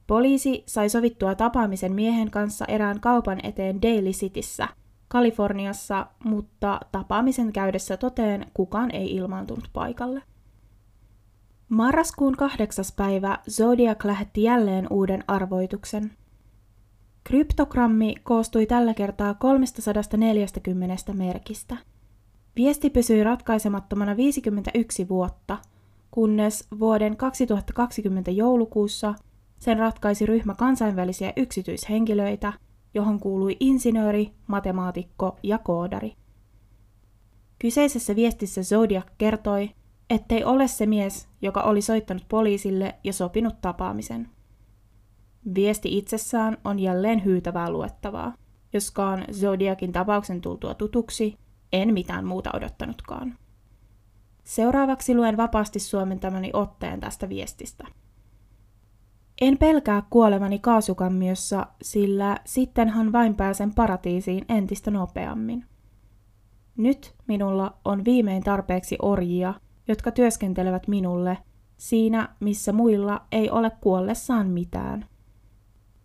Poliisi 0.08 0.64
sai 0.68 0.90
sovittua 0.90 1.36
tapaamisen 1.36 1.94
miehen 1.94 2.32
kanssa 2.32 2.66
erään 2.66 3.00
kaupan 3.00 3.40
eteen 3.44 3.82
Daily 3.82 4.10
Cityssä, 4.10 4.68
Kaliforniassa, 5.08 6.08
mutta 6.24 6.80
tapaamisen 6.92 7.54
käydessä 7.54 7.98
toteen 7.98 8.46
kukaan 8.54 8.92
ei 8.92 9.16
ilmaantunut 9.16 9.70
paikalle. 9.74 10.22
Marraskuun 11.70 12.36
kahdeksas 12.36 12.92
päivä 12.92 13.40
Zodiac 13.50 14.06
lähetti 14.06 14.44
jälleen 14.44 14.88
uuden 14.90 15.24
arvoituksen. 15.28 16.12
Kryptogrammi 17.24 18.16
koostui 18.24 18.66
tällä 18.66 18.94
kertaa 18.94 19.34
340 19.34 21.14
merkistä. 21.14 21.78
Viesti 22.56 22.90
pysyi 22.90 23.24
ratkaisemattomana 23.24 24.18
51 24.18 25.10
vuotta, 25.10 25.58
kunnes 26.12 26.68
vuoden 26.80 27.18
2020 27.18 28.32
joulukuussa 28.32 29.16
sen 29.60 29.80
ratkaisi 29.80 30.26
ryhmä 30.26 30.56
kansainvälisiä 30.56 31.34
yksityishenkilöitä, 31.36 32.54
johon 32.94 33.20
kuului 33.20 33.58
insinööri, 33.60 34.32
matemaatikko 34.48 35.38
ja 35.44 35.58
koodari. 35.58 36.14
Kyseisessä 37.60 38.16
viestissä 38.16 38.64
Zodiac 38.64 39.08
kertoi, 39.18 39.70
ettei 40.10 40.44
ole 40.44 40.68
se 40.68 40.86
mies, 40.86 41.28
joka 41.42 41.62
oli 41.62 41.82
soittanut 41.82 42.26
poliisille 42.30 42.96
ja 43.04 43.14
sopinut 43.14 43.62
tapaamisen. 43.62 44.30
Viesti 45.56 45.98
itsessään 45.98 46.58
on 46.64 46.80
jälleen 46.80 47.26
hyytävää 47.26 47.70
luettavaa, 47.70 48.34
joskaan 48.74 49.26
Zodiakin 49.32 49.92
tapauksen 49.92 50.42
tultua 50.42 50.74
tutuksi, 50.74 51.38
en 51.74 51.94
mitään 51.94 52.26
muuta 52.26 52.50
odottanutkaan. 52.54 53.38
Seuraavaksi 54.44 55.16
luen 55.16 55.38
vapaasti 55.38 55.80
suomentamani 55.80 56.50
otteen 56.54 57.00
tästä 57.00 57.30
viestistä. 57.30 57.88
En 59.42 59.58
pelkää 59.58 60.04
kuolevani 60.10 60.60
kaasukammiossa, 60.60 61.68
sillä 61.82 62.38
sittenhan 62.46 63.12
vain 63.12 63.36
pääsen 63.36 63.74
paratiisiin 63.74 64.46
entistä 64.50 64.92
nopeammin. 64.92 65.66
Nyt 66.78 67.16
minulla 67.28 67.78
on 67.86 68.06
viimein 68.06 68.44
tarpeeksi 68.44 68.98
orjia, 69.02 69.54
jotka 69.88 70.12
työskentelevät 70.12 70.88
minulle 70.88 71.38
siinä, 71.78 72.36
missä 72.40 72.72
muilla 72.72 73.22
ei 73.32 73.50
ole 73.50 73.72
kuollessaan 73.82 74.48
mitään. 74.48 75.06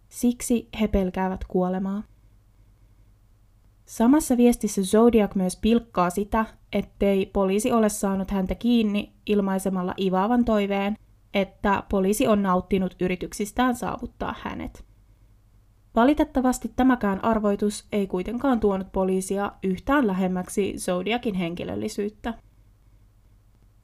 Siksi 0.08 0.68
he 0.80 0.88
pelkäävät 0.88 1.44
kuolemaa. 1.48 2.02
Samassa 3.84 4.36
viestissä 4.36 4.82
Zodiac 4.82 5.34
myös 5.34 5.56
pilkkaa 5.56 6.10
sitä, 6.10 6.44
ettei 6.72 7.26
poliisi 7.26 7.72
ole 7.72 7.88
saanut 7.88 8.30
häntä 8.30 8.54
kiinni 8.54 9.12
ilmaisemalla 9.26 9.94
ivaavan 10.00 10.44
toiveen, 10.44 10.96
että 11.34 11.82
poliisi 11.88 12.26
on 12.26 12.42
nauttinut 12.42 12.94
yrityksistään 13.00 13.74
saavuttaa 13.76 14.34
hänet. 14.40 14.84
Valitettavasti 15.94 16.72
tämäkään 16.76 17.24
arvoitus 17.24 17.86
ei 17.92 18.06
kuitenkaan 18.06 18.60
tuonut 18.60 18.92
poliisia 18.92 19.52
yhtään 19.62 20.06
lähemmäksi 20.06 20.74
Zodiakin 20.78 21.34
henkilöllisyyttä. 21.34 22.34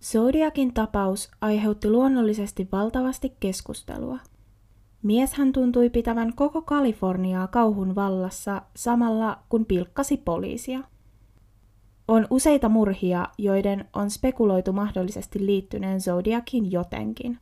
Zodiakin 0.02 0.74
tapaus 0.74 1.30
aiheutti 1.40 1.90
luonnollisesti 1.90 2.68
valtavasti 2.72 3.32
keskustelua. 3.40 4.18
Mieshän 5.02 5.52
tuntui 5.52 5.90
pitävän 5.90 6.34
koko 6.34 6.62
Kaliforniaa 6.62 7.46
kauhun 7.46 7.94
vallassa 7.94 8.62
samalla 8.76 9.38
kun 9.48 9.66
pilkkasi 9.66 10.16
poliisia. 10.16 10.80
On 12.08 12.26
useita 12.30 12.68
murhia, 12.68 13.28
joiden 13.38 13.84
on 13.92 14.10
spekuloitu 14.10 14.72
mahdollisesti 14.72 15.46
liittyneen 15.46 16.00
Zodiakin 16.00 16.72
jotenkin. 16.72 17.38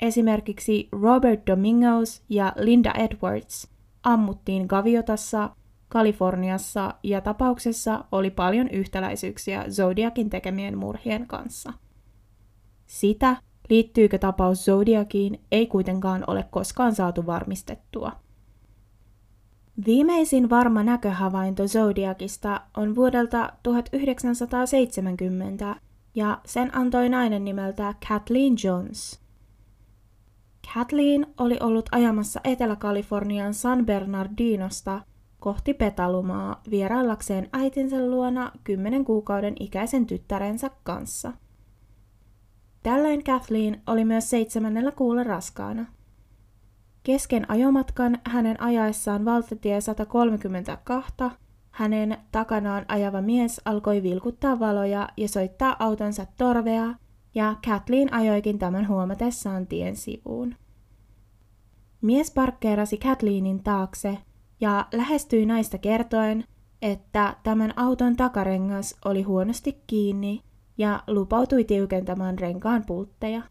Esimerkiksi 0.00 0.88
Robert 0.92 1.46
Domingos 1.46 2.22
ja 2.28 2.52
Linda 2.56 2.92
Edwards 2.92 3.68
ammuttiin 4.02 4.66
Gaviotassa 4.66 5.50
Kaliforniassa 5.88 6.94
ja 7.02 7.20
tapauksessa 7.20 8.04
oli 8.12 8.30
paljon 8.30 8.68
yhtäläisyyksiä 8.68 9.64
Zodiakin 9.70 10.30
tekemien 10.30 10.78
murhien 10.78 11.26
kanssa. 11.26 11.72
Sitä, 12.86 13.36
liittyykö 13.70 14.18
tapaus 14.18 14.64
Zodiakiin, 14.64 15.40
ei 15.52 15.66
kuitenkaan 15.66 16.24
ole 16.26 16.44
koskaan 16.50 16.94
saatu 16.94 17.26
varmistettua. 17.26 18.12
Viimeisin 19.86 20.50
varma 20.50 20.82
näköhavainto 20.82 21.66
Zodiakista 21.66 22.60
on 22.76 22.94
vuodelta 22.94 23.52
1970 23.62 25.76
ja 26.14 26.40
sen 26.46 26.76
antoi 26.76 27.08
nainen 27.08 27.44
nimeltä 27.44 27.94
Kathleen 28.08 28.54
Jones. 28.64 29.20
Kathleen 30.74 31.26
oli 31.38 31.56
ollut 31.60 31.88
ajamassa 31.92 32.40
Etelä-Kalifornian 32.44 33.54
San 33.54 33.86
Bernardinosta 33.86 35.00
kohti 35.46 35.74
Petalumaa 35.74 36.62
vieraillakseen 36.70 37.48
äitinsä 37.52 38.06
luona 38.06 38.52
kymmenen 38.64 39.04
kuukauden 39.04 39.54
ikäisen 39.60 40.06
tyttärensä 40.06 40.70
kanssa. 40.84 41.32
Tällöin 42.82 43.24
Kathleen 43.24 43.82
oli 43.86 44.04
myös 44.04 44.30
seitsemännellä 44.30 44.92
kuulla 44.92 45.24
raskaana. 45.24 45.86
Kesken 47.02 47.50
ajomatkan 47.50 48.18
hänen 48.24 48.62
ajaessaan 48.62 49.24
valtatie 49.24 49.80
132 49.80 51.14
hänen 51.70 52.18
takanaan 52.32 52.84
ajava 52.88 53.22
mies 53.22 53.60
alkoi 53.64 54.02
vilkuttaa 54.02 54.58
valoja 54.58 55.08
ja 55.16 55.28
soittaa 55.28 55.76
autonsa 55.78 56.26
torvea, 56.38 56.94
ja 57.34 57.56
Kathleen 57.68 58.14
ajoikin 58.14 58.58
tämän 58.58 58.88
huomatessaan 58.88 59.66
tien 59.66 59.96
sivuun. 59.96 60.54
Mies 62.00 62.30
parkkeerasi 62.30 62.98
Kathleenin 62.98 63.62
taakse 63.62 64.18
ja 64.60 64.86
lähestyi 64.92 65.46
naista 65.46 65.78
kertoen, 65.78 66.44
että 66.82 67.36
tämän 67.42 67.78
auton 67.78 68.16
takarengas 68.16 68.96
oli 69.04 69.22
huonosti 69.22 69.82
kiinni 69.86 70.42
ja 70.78 71.02
lupautui 71.06 71.64
tiukentamaan 71.64 72.38
renkaan 72.38 72.84
pultteja. 72.86 73.42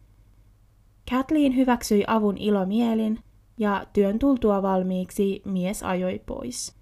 Kathleen 1.10 1.56
hyväksyi 1.56 2.04
avun 2.08 2.38
ilomielin 2.38 3.20
ja 3.58 3.86
työn 3.94 4.20
tultua 4.20 4.62
valmiiksi 4.62 5.42
mies 5.46 5.84
ajoi 5.84 6.22
pois. 6.26 6.76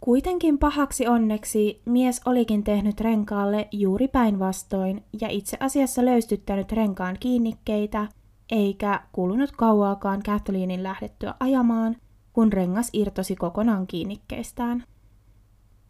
Kuitenkin 0.00 0.58
pahaksi 0.58 1.06
onneksi 1.06 1.82
mies 1.84 2.20
olikin 2.24 2.64
tehnyt 2.64 3.00
renkaalle 3.00 3.68
juuri 3.72 4.08
päinvastoin 4.08 5.04
ja 5.20 5.28
itse 5.28 5.56
asiassa 5.60 6.04
löystyttänyt 6.04 6.72
renkaan 6.72 7.16
kiinnikkeitä, 7.20 8.08
eikä 8.50 9.00
kulunut 9.12 9.52
kauaakaan 9.52 10.22
Kathleenin 10.22 10.82
lähdettyä 10.82 11.34
ajamaan– 11.40 11.96
kun 12.38 12.52
rengas 12.52 12.90
irtosi 12.92 13.36
kokonaan 13.36 13.86
kiinnikkeistään. 13.86 14.84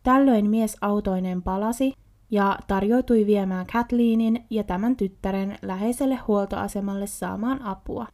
Tällöin 0.03 0.51
mies 0.51 0.77
autoinen 0.81 1.43
palasi 1.43 1.93
ja 2.31 2.59
tarjoutui 2.67 3.27
viemään 3.27 3.67
Kathleenin 3.73 4.45
ja 4.51 4.65
tämän 4.65 4.97
tyttären 4.97 5.59
läheiselle 5.63 6.17
huoltoasemalle 6.17 7.07
saamaan 7.07 7.63
apua. 7.63 8.07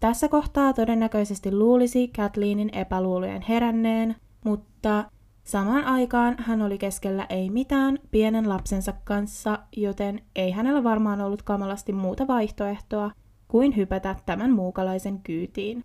Tässä 0.00 0.28
kohtaa 0.28 0.72
todennäköisesti 0.72 1.56
luulisi 1.56 2.08
Kathleenin 2.08 2.70
epäluulojen 2.74 3.42
heränneen, 3.42 4.16
mutta 4.44 5.04
samaan 5.44 5.84
aikaan 5.84 6.36
hän 6.38 6.62
oli 6.62 6.78
keskellä 6.78 7.26
ei 7.28 7.50
mitään 7.50 7.98
pienen 8.10 8.48
lapsensa 8.48 8.94
kanssa, 9.04 9.58
joten 9.76 10.20
ei 10.36 10.50
hänellä 10.50 10.84
varmaan 10.84 11.20
ollut 11.20 11.42
kamalasti 11.42 11.92
muuta 11.92 12.26
vaihtoehtoa 12.26 13.10
kuin 13.48 13.76
hypätä 13.76 14.16
tämän 14.26 14.50
muukalaisen 14.50 15.20
kyytiin. 15.22 15.84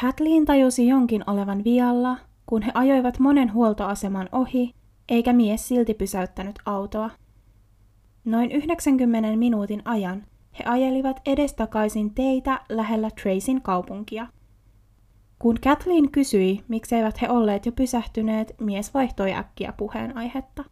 Kathleen 0.00 0.44
tajusi 0.44 0.88
jonkin 0.88 1.24
olevan 1.26 1.64
vialla, 1.64 2.16
kun 2.46 2.62
he 2.62 2.70
ajoivat 2.74 3.18
monen 3.18 3.52
huoltoaseman 3.52 4.28
ohi, 4.32 4.74
eikä 5.08 5.32
mies 5.32 5.68
silti 5.68 5.94
pysäyttänyt 5.94 6.58
autoa. 6.66 7.10
Noin 8.24 8.52
90 8.52 9.36
minuutin 9.36 9.82
ajan 9.84 10.26
he 10.58 10.64
ajelivat 10.64 11.20
edestakaisin 11.26 12.14
teitä 12.14 12.60
lähellä 12.68 13.10
Tracyn 13.22 13.62
kaupunkia. 13.62 14.26
Kun 15.38 15.56
Kathleen 15.64 16.10
kysyi, 16.10 16.64
mikseivät 16.68 17.22
he 17.22 17.28
olleet 17.28 17.66
jo 17.66 17.72
pysähtyneet, 17.72 18.54
mies 18.60 18.94
vaihtoi 18.94 19.32
äkkiä 19.32 19.72
puheenaihetta. 19.76 20.64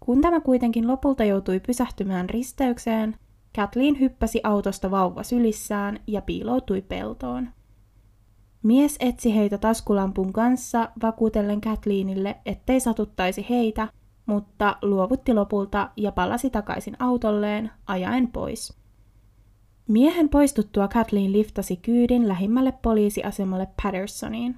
Kun 0.00 0.20
tämä 0.20 0.40
kuitenkin 0.40 0.86
lopulta 0.86 1.24
joutui 1.24 1.60
pysähtymään 1.60 2.30
risteykseen, 2.30 3.16
Kathleen 3.56 4.00
hyppäsi 4.00 4.40
autosta 4.44 4.90
vauva 4.90 5.22
sylissään 5.22 6.00
ja 6.06 6.22
piiloutui 6.22 6.82
peltoon. 6.82 7.48
Mies 8.62 8.96
etsi 9.00 9.36
heitä 9.36 9.58
taskulampun 9.58 10.32
kanssa 10.32 10.90
vakuutellen 11.02 11.60
Kathleenille, 11.60 12.36
ettei 12.46 12.80
satuttaisi 12.80 13.46
heitä, 13.50 13.88
mutta 14.26 14.76
luovutti 14.82 15.34
lopulta 15.34 15.90
ja 15.96 16.12
palasi 16.12 16.50
takaisin 16.50 16.96
autolleen, 16.98 17.70
ajaen 17.86 18.28
pois. 18.28 18.78
Miehen 19.88 20.28
poistuttua 20.28 20.88
Kathleen 20.88 21.32
liftasi 21.32 21.76
kyydin 21.76 22.28
lähimmälle 22.28 22.72
poliisiasemalle 22.72 23.68
Pattersoniin. 23.82 24.56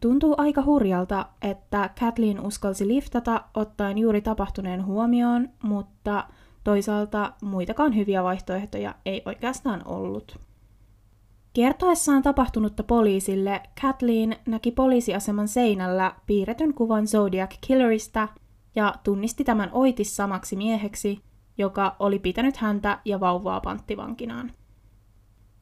Tuntuu 0.00 0.34
aika 0.38 0.62
hurjalta, 0.62 1.26
että 1.42 1.90
Kathleen 2.00 2.40
uskalsi 2.40 2.88
liftata 2.88 3.44
ottaen 3.54 3.98
juuri 3.98 4.20
tapahtuneen 4.20 4.86
huomioon, 4.86 5.48
mutta 5.62 6.28
toisaalta 6.64 7.32
muitakaan 7.42 7.96
hyviä 7.96 8.22
vaihtoehtoja 8.22 8.94
ei 9.04 9.22
oikeastaan 9.26 9.82
ollut. 9.86 10.38
Kertoessaan 11.52 12.22
tapahtunutta 12.22 12.82
poliisille, 12.82 13.62
Kathleen 13.80 14.36
näki 14.46 14.70
poliisiaseman 14.70 15.48
seinällä 15.48 16.12
piirretyn 16.26 16.74
kuvan 16.74 17.06
Zodiac 17.06 17.54
Killerista 17.66 18.28
ja 18.74 18.94
tunnisti 19.04 19.44
tämän 19.44 19.70
oitis 19.72 20.16
samaksi 20.16 20.56
mieheksi, 20.56 21.22
joka 21.58 21.96
oli 21.98 22.18
pitänyt 22.18 22.56
häntä 22.56 22.98
ja 23.04 23.20
vauvaa 23.20 23.60
panttivankinaan. 23.60 24.52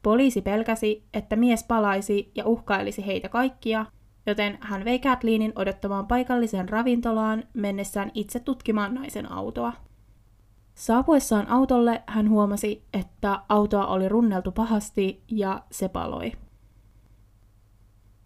Poliisi 0.03 0.41
pelkäsi, 0.41 1.03
että 1.13 1.35
mies 1.35 1.63
palaisi 1.63 2.31
ja 2.35 2.45
uhkailisi 2.45 3.05
heitä 3.05 3.29
kaikkia, 3.29 3.85
joten 4.25 4.57
hän 4.61 4.85
vei 4.85 4.99
Kathleenin 4.99 5.53
odottamaan 5.55 6.07
paikalliseen 6.07 6.69
ravintolaan 6.69 7.43
mennessään 7.53 8.11
itse 8.13 8.39
tutkimaan 8.39 8.95
naisen 8.95 9.31
autoa. 9.31 9.73
Saapuessaan 10.81 11.49
autolle 11.49 12.03
hän 12.07 12.29
huomasi, 12.29 12.83
että 12.93 13.39
autoa 13.49 13.87
oli 13.87 14.09
runneltu 14.09 14.51
pahasti 14.51 15.23
ja 15.27 15.63
se 15.71 15.89
paloi. 15.89 16.31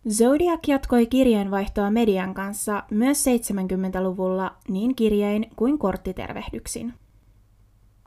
Zodiac 0.09 0.67
jatkoi 0.67 1.05
kirjeenvaihtoa 1.05 1.91
median 1.91 2.33
kanssa 2.33 2.83
myös 2.91 3.25
70-luvulla 3.25 4.55
niin 4.67 4.95
kirjein 4.95 5.49
kuin 5.55 5.79
korttitervehdyksin. 5.79 6.93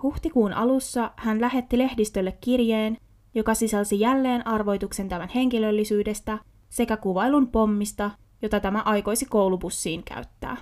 Huhtikuun 0.02 0.52
alussa 0.52 1.10
hän 1.16 1.40
lähetti 1.40 1.78
lehdistölle 1.78 2.32
kirjeen, 2.40 2.96
joka 3.34 3.54
sisälsi 3.54 4.00
jälleen 4.00 4.46
arvoituksen 4.46 5.08
tämän 5.08 5.28
henkilöllisyydestä 5.34 6.38
sekä 6.68 6.96
kuvailun 6.96 7.48
pommista, 7.48 8.10
jota 8.42 8.60
tämä 8.60 8.82
aikoisi 8.84 9.26
koulubussiin 9.26 10.02
käyttää. 10.04 10.56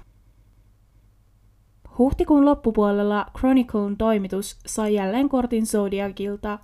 Huhtikuun 1.98 2.44
loppupuolella 2.44 3.26
Chroniclen 3.38 3.96
toimitus 3.96 4.58
sai 4.66 4.94
jälleen 4.94 5.28
kortin 5.28 5.66
Zodiacilta, 5.66 6.58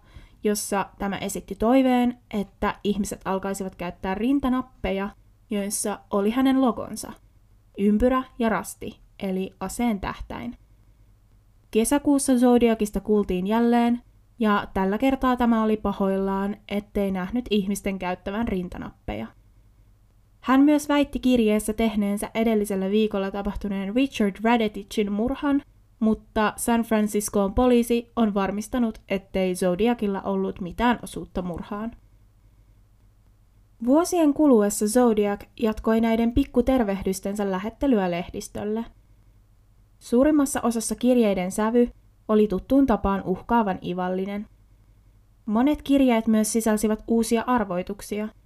jossa 0.45 0.87
tämä 0.99 1.19
esitti 1.19 1.55
toiveen, 1.55 2.19
että 2.35 2.75
ihmiset 2.85 3.21
alkaisivat 3.25 3.75
käyttää 3.75 4.15
rintanappeja, 4.15 5.09
joissa 5.51 5.99
oli 6.11 6.31
hänen 6.31 6.61
logonsa, 6.61 7.13
ympyrä 7.79 8.23
ja 8.39 8.49
rasti, 8.49 9.01
eli 9.19 9.55
aseen 9.61 10.01
tähtäin. 10.01 10.57
Kesäkuussa 11.71 12.39
Zodiacista 12.39 13.01
kuultiin 13.01 13.47
jälleen, 13.47 14.03
ja 14.39 14.67
tällä 14.75 14.99
kertaa 14.99 15.37
tämä 15.37 15.63
oli 15.63 15.77
pahoillaan, 15.77 16.57
ettei 16.69 17.11
nähnyt 17.11 17.45
ihmisten 17.51 17.99
käyttävän 17.99 18.49
rintanappeja. 18.49 19.27
Hän 20.43 20.61
myös 20.61 20.89
väitti 20.89 21.19
kirjeessä 21.19 21.73
tehneensä 21.73 22.31
edellisellä 22.35 22.91
viikolla 22.91 23.31
tapahtuneen 23.31 23.95
Richard 23.95 24.37
Radetitchin 24.45 25.13
murhan, 25.13 25.63
mutta 26.01 26.53
San 26.57 26.83
Franciscoon 26.83 27.55
poliisi 27.55 28.13
on 28.17 28.35
varmistanut, 28.35 29.01
ettei 29.09 29.55
Zodiacilla 29.55 30.23
ollut 30.23 30.61
mitään 30.61 30.99
osuutta 31.03 31.43
murhaan. 31.43 31.93
Vuosien 33.85 34.35
kuluessa 34.35 34.87
Zodiac 34.87 35.45
jatkoi 35.61 36.01
näiden 36.01 36.33
pikkutervehdystensä 36.33 37.51
lähettelyä 37.51 38.11
lehdistölle. 38.11 38.85
Suurimmassa 39.99 40.61
osassa 40.61 40.95
kirjeiden 40.95 41.53
sävy 41.53 41.89
oli 42.29 42.49
tuttuun 42.49 42.87
tapaan 42.87 43.23
uhkaavan 43.25 43.79
ivallinen. 43.85 44.47
Monet 45.47 45.83
kirjeet 45.83 46.27
myös 46.27 46.53
sisälsivät 46.53 47.05
uusia 47.09 47.43
arvoituksia– 47.47 48.29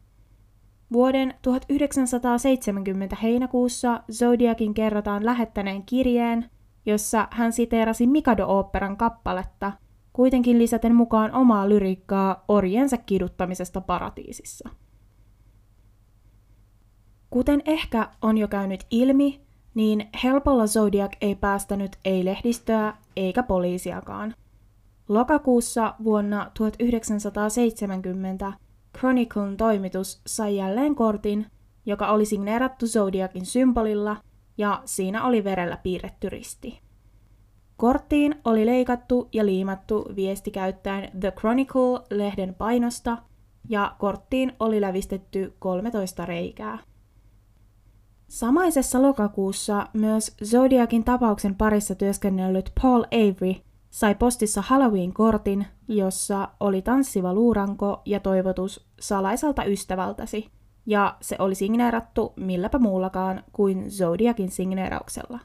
Vuoden 0.92 1.34
1970 1.42 3.16
heinäkuussa 3.22 4.02
Zodiakin 4.12 4.74
kerrotaan 4.74 5.24
lähettäneen 5.24 5.82
kirjeen, 5.82 6.50
jossa 6.86 7.28
hän 7.30 7.52
siteerasi 7.52 8.06
Mikado-oopperan 8.06 8.96
kappaletta, 8.96 9.72
kuitenkin 10.12 10.58
lisäten 10.58 10.94
mukaan 10.94 11.32
omaa 11.32 11.68
lyriikkaa 11.68 12.44
orjensa 12.48 12.96
kiduttamisesta 12.96 13.80
paratiisissa. 13.80 14.68
Kuten 17.30 17.62
ehkä 17.64 18.10
on 18.22 18.38
jo 18.38 18.48
käynyt 18.48 18.86
ilmi, 18.90 19.40
niin 19.74 20.08
helpolla 20.24 20.66
Zodiac 20.66 21.12
ei 21.20 21.34
päästänyt 21.34 21.96
ei 22.04 22.24
lehdistöä 22.24 22.94
eikä 23.16 23.42
poliisiakaan. 23.42 24.34
Lokakuussa 25.08 25.94
vuonna 26.04 26.50
1970 26.54 28.52
Chroniclen 28.98 29.56
toimitus 29.56 30.20
sai 30.26 30.56
jälleen 30.56 30.94
kortin, 30.94 31.46
joka 31.86 32.08
oli 32.08 32.24
signeerattu 32.24 32.86
Zodiakin 32.86 33.46
symbolilla, 33.46 34.16
ja 34.58 34.82
siinä 34.84 35.24
oli 35.24 35.44
verellä 35.44 35.76
piirretty 35.76 36.28
risti. 36.28 36.80
Korttiin 37.76 38.34
oli 38.44 38.66
leikattu 38.66 39.28
ja 39.32 39.46
liimattu 39.46 40.04
viesti 40.16 40.50
käyttäen 40.50 41.20
The 41.20 41.30
Chronicle-lehden 41.30 42.54
painosta, 42.54 43.18
ja 43.68 43.96
korttiin 43.98 44.52
oli 44.60 44.80
lävistetty 44.80 45.54
13 45.58 46.26
reikää. 46.26 46.78
Samaisessa 48.28 49.02
lokakuussa 49.02 49.86
myös 49.92 50.36
Zodiakin 50.44 51.04
tapauksen 51.04 51.54
parissa 51.54 51.94
työskennellyt 51.94 52.72
Paul 52.82 53.02
Avery 53.02 53.54
sai 53.90 54.14
postissa 54.14 54.62
Halloween-kortin, 54.62 55.66
jossa 55.88 56.48
oli 56.60 56.82
tanssiva 56.82 57.34
luuranko 57.34 58.02
ja 58.04 58.20
toivotus 58.20 58.86
salaisalta 59.00 59.64
ystävältäsi, 59.64 60.50
ja 60.86 61.16
se 61.20 61.36
oli 61.38 61.54
signeerattu 61.54 62.32
milläpä 62.36 62.78
muullakaan 62.78 63.44
kuin 63.52 63.90
Zodiakin 63.90 64.50
signeerauksella. 64.50 65.38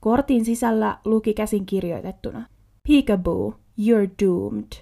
Kortin 0.00 0.44
sisällä 0.44 0.98
luki 1.04 1.34
käsin 1.34 1.66
kirjoitettuna 1.66 2.46
Peekaboo, 2.88 3.54
you're 3.80 4.26
doomed, 4.26 4.72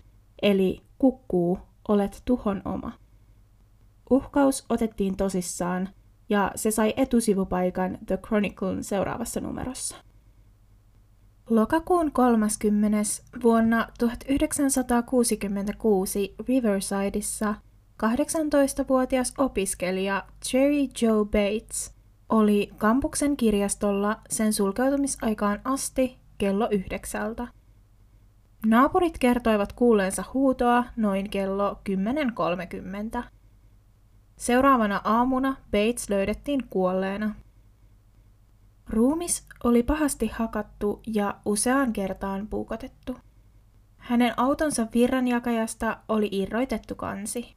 eli 0.42 0.82
kukkuu, 0.98 1.58
olet 1.88 2.22
tuhon 2.24 2.62
oma. 2.64 2.92
Uhkaus 4.10 4.66
otettiin 4.68 5.16
tosissaan, 5.16 5.88
ja 6.28 6.52
se 6.54 6.70
sai 6.70 6.94
etusivupaikan 6.96 7.98
The 8.06 8.16
Chroniclen 8.16 8.84
seuraavassa 8.84 9.40
numerossa. 9.40 9.96
Lokakuun 11.50 12.12
30. 12.12 12.98
vuonna 13.42 13.88
1966 13.98 16.34
Riversideissa 16.48 17.54
18-vuotias 18.02 19.34
opiskelija 19.38 20.24
Cherry 20.44 20.88
Joe 21.02 21.24
Bates 21.24 21.94
oli 22.28 22.70
kampuksen 22.78 23.36
kirjastolla 23.36 24.20
sen 24.30 24.52
sulkeutumisaikaan 24.52 25.60
asti 25.64 26.18
kello 26.38 26.68
yhdeksältä. 26.70 27.48
Naapurit 28.66 29.18
kertoivat 29.18 29.72
kuulleensa 29.72 30.24
huutoa 30.34 30.84
noin 30.96 31.30
kello 31.30 31.80
10.30. 33.18 33.24
Seuraavana 34.36 35.00
aamuna 35.04 35.56
Bates 35.70 36.10
löydettiin 36.10 36.64
kuolleena. 36.70 37.34
Ruumis 38.90 39.46
oli 39.64 39.82
pahasti 39.82 40.26
hakattu 40.26 41.02
ja 41.06 41.34
useaan 41.44 41.92
kertaan 41.92 42.46
puukotettu. 42.46 43.16
Hänen 43.96 44.34
autonsa 44.36 44.86
virranjakajasta 44.94 45.96
oli 46.08 46.28
irroitettu 46.32 46.94
kansi. 46.94 47.54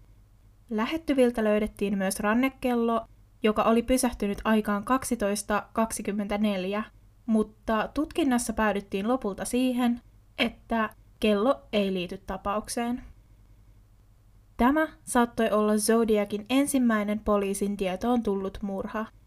Lähettyviltä 0.69 1.43
löydettiin 1.43 1.97
myös 1.97 2.19
rannekello, 2.19 3.05
joka 3.43 3.63
oli 3.63 3.83
pysähtynyt 3.83 4.41
aikaan 4.43 4.83
12.24, 6.77 6.83
mutta 7.25 7.89
tutkinnassa 7.93 8.53
päädyttiin 8.53 9.07
lopulta 9.07 9.45
siihen, 9.45 10.01
että 10.37 10.89
kello 11.19 11.61
ei 11.73 11.93
liity 11.93 12.17
tapaukseen. 12.27 13.03
Tämä 14.57 14.87
saattoi 15.03 15.49
olla 15.51 15.77
Zodiakin 15.77 16.45
ensimmäinen 16.49 17.19
poliisin 17.19 17.77
tietoon 17.77 18.23
tullut 18.23 18.57
murha– 18.61 19.05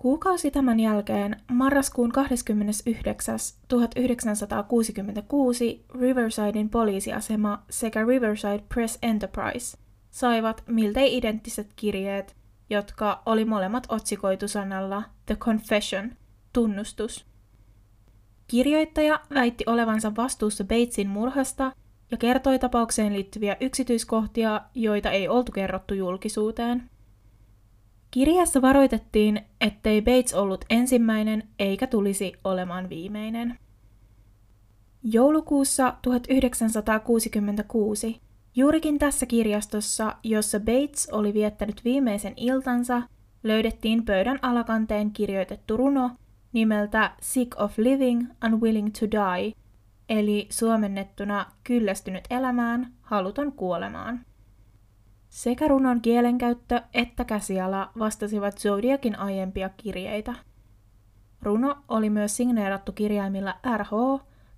Kuukausi 0.00 0.50
tämän 0.50 0.80
jälkeen, 0.80 1.36
marraskuun 1.50 2.12
29. 2.12 3.38
1966, 3.68 5.84
Riversidein 6.00 6.68
poliisiasema 6.68 7.62
sekä 7.70 8.06
Riverside 8.06 8.64
Press 8.74 8.98
Enterprise 9.02 9.78
saivat 10.10 10.62
miltei 10.66 11.16
identtiset 11.16 11.72
kirjeet, 11.76 12.36
jotka 12.70 13.22
oli 13.26 13.44
molemmat 13.44 13.86
otsikoitu 13.88 14.48
sanalla 14.48 15.02
The 15.26 15.36
Confession, 15.36 16.10
tunnustus. 16.52 17.26
Kirjoittaja 18.48 19.20
väitti 19.34 19.64
olevansa 19.66 20.12
vastuussa 20.16 20.64
Batesin 20.64 21.08
murhasta 21.08 21.72
ja 22.10 22.16
kertoi 22.16 22.58
tapaukseen 22.58 23.12
liittyviä 23.12 23.56
yksityiskohtia, 23.60 24.60
joita 24.74 25.10
ei 25.10 25.28
oltu 25.28 25.52
kerrottu 25.52 25.94
julkisuuteen. 25.94 26.90
Kirjassa 28.10 28.62
varoitettiin, 28.62 29.40
ettei 29.60 30.02
Bates 30.02 30.34
ollut 30.34 30.64
ensimmäinen 30.70 31.48
eikä 31.58 31.86
tulisi 31.86 32.32
olemaan 32.44 32.88
viimeinen. 32.88 33.58
Joulukuussa 35.02 35.94
1966 36.02 38.20
Juurikin 38.56 38.98
tässä 38.98 39.26
kirjastossa, 39.26 40.16
jossa 40.22 40.60
Bates 40.60 41.08
oli 41.12 41.34
viettänyt 41.34 41.84
viimeisen 41.84 42.34
iltansa, 42.36 43.02
löydettiin 43.42 44.04
pöydän 44.04 44.38
alakanteen 44.42 45.10
kirjoitettu 45.10 45.76
runo 45.76 46.10
nimeltä 46.52 47.12
Sick 47.20 47.60
of 47.60 47.78
Living, 47.78 48.26
Unwilling 48.44 48.88
to 49.00 49.06
Die, 49.10 49.52
eli 50.08 50.46
suomennettuna 50.50 51.46
kyllästynyt 51.64 52.24
elämään, 52.30 52.92
haluton 53.02 53.52
kuolemaan. 53.52 54.20
Sekä 55.30 55.68
runon 55.68 56.00
kielenkäyttö 56.00 56.82
että 56.94 57.24
käsiala 57.24 57.90
vastasivat 57.98 58.58
Zodiakin 58.58 59.18
aiempia 59.18 59.68
kirjeitä. 59.68 60.34
Runo 61.42 61.76
oli 61.88 62.10
myös 62.10 62.36
signeerattu 62.36 62.92
kirjaimilla 62.92 63.54
RH, 63.76 63.90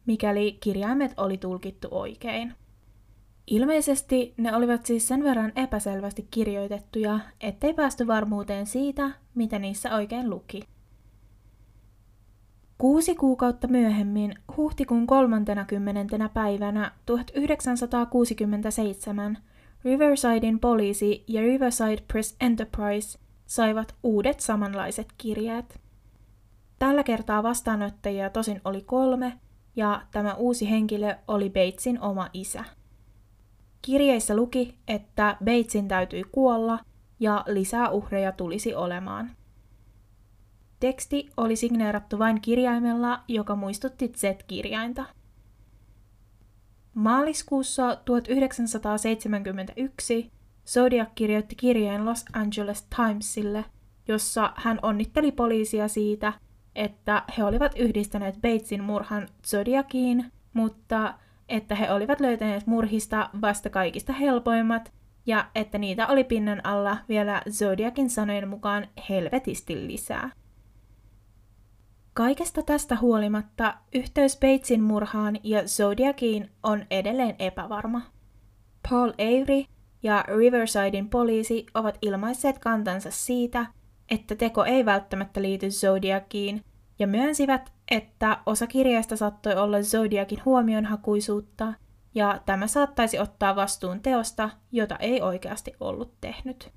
mikäli 0.07 0.59
kirjaimet 0.61 1.15
oli 1.17 1.39
tulkittu 1.39 1.89
oikein. 1.91 2.55
Ilmeisesti 3.47 4.35
ne 4.37 4.57
olivat 4.57 4.87
siis 4.87 5.09
sen 5.09 5.25
verran 5.25 5.53
epäselvästi 5.57 6.29
kirjoitettuja, 6.31 7.21
ettei 7.41 7.75
päästy 7.75 8.07
varmuuteen 8.07 8.67
siitä, 8.67 9.11
mitä 9.35 9.59
niissä 9.59 9.95
oikein 9.95 10.31
luki. 10.31 10.63
Kuusi 12.79 13.15
kuukautta 13.15 13.69
myöhemmin, 13.69 14.35
huhtikuun 14.57 15.07
30. 15.07 16.29
päivänä 16.29 16.93
1967, 17.07 19.39
Riversidein 19.85 20.61
poliisi 20.61 21.25
ja 21.29 21.41
Riverside 21.41 22.03
Press 22.09 22.37
Enterprise 22.41 23.19
saivat 23.47 23.95
uudet 24.03 24.41
samanlaiset 24.41 25.07
kirjeet. 25.19 25.81
Tällä 26.79 27.03
kertaa 27.03 27.43
vastaanottajia 27.43 28.31
tosin 28.31 28.61
oli 28.65 28.83
kolme, 28.83 29.39
ja 29.77 30.03
tämä 30.11 30.35
uusi 30.35 30.71
henkilö 30.71 31.17
oli 31.29 31.51
Batesin 31.51 32.01
oma 32.01 32.29
isä. 32.33 32.65
Kirjeissä 33.83 34.37
luki, 34.37 34.79
että 34.89 35.37
Batesin 35.45 35.89
täytyi 35.89 36.25
kuolla 36.33 36.79
ja 37.21 37.45
lisää 37.47 37.91
uhreja 37.91 38.33
tulisi 38.33 38.75
olemaan. 38.75 39.31
Teksti 40.81 41.31
oli 41.37 41.57
signeerattu 41.57 42.19
vain 42.19 42.41
kirjaimella, 42.41 43.21
joka 43.29 43.57
muistutti 43.57 44.09
Z-kirjainta. 44.09 45.05
Maaliskuussa 46.95 47.97
1971 47.97 50.31
Zodiac 50.67 51.09
kirjoitti 51.15 51.55
kirjeen 51.55 52.05
Los 52.05 52.25
Angeles 52.33 52.87
Timesille, 52.97 53.65
jossa 54.09 54.53
hän 54.57 54.79
onnitteli 54.83 55.33
poliisia 55.33 55.89
siitä, 55.89 56.33
että 56.75 57.23
he 57.39 57.45
olivat 57.45 57.73
yhdistäneet 57.79 58.41
Batesin 58.41 58.83
murhan 58.83 59.29
Zodiakiin, 59.47 60.33
mutta 60.53 61.15
että 61.49 61.75
he 61.75 61.91
olivat 61.91 62.21
löytäneet 62.21 62.67
murhista 62.67 63.31
vasta 63.41 63.71
kaikista 63.71 64.13
helpoimmat 64.13 64.93
ja 65.27 65.47
että 65.55 65.79
niitä 65.79 66.07
oli 66.07 66.25
pinnan 66.25 66.67
alla 66.67 66.97
vielä 67.09 67.43
Zodiakin 67.51 68.11
sanojen 68.11 68.49
mukaan 68.49 68.87
helvetisti 69.09 69.87
lisää. 69.87 70.31
Kaikesta 72.15 72.63
tästä 72.63 72.97
huolimatta 72.97 73.75
yhteys 73.95 74.39
Batesin 74.41 74.83
murhaan 74.83 75.39
ja 75.43 75.63
Zodiakiin 75.63 76.51
on 76.63 76.87
edelleen 76.91 77.37
epävarma. 77.39 78.03
Paul 78.91 79.11
Avery 79.11 79.65
ja 80.03 80.25
Riversidein 80.37 81.09
poliisi 81.09 81.67
ovat 81.75 81.99
ilmaisseet 82.03 82.59
kantansa 82.59 83.11
siitä, 83.11 83.67
että 84.11 84.35
teko 84.35 84.65
ei 84.65 84.85
välttämättä 84.85 85.43
liity 85.43 85.71
Zodiakiin, 85.71 86.65
ja 86.99 87.07
myönsivät, 87.07 87.73
että 87.91 88.39
osa 88.47 88.67
kirjeestä 88.67 89.17
saattoi 89.17 89.55
olla 89.55 89.83
Zodiakin 89.83 90.45
huomionhakuisuutta, 90.45 91.75
ja 92.15 92.41
tämä 92.47 92.67
saattaisi 92.67 93.19
ottaa 93.19 93.57
vastuun 93.57 94.01
teosta, 94.01 94.51
jota 94.73 94.97
ei 94.97 95.23
oikeasti 95.23 95.73
ollut 95.81 96.13
tehnyt. 96.21 96.73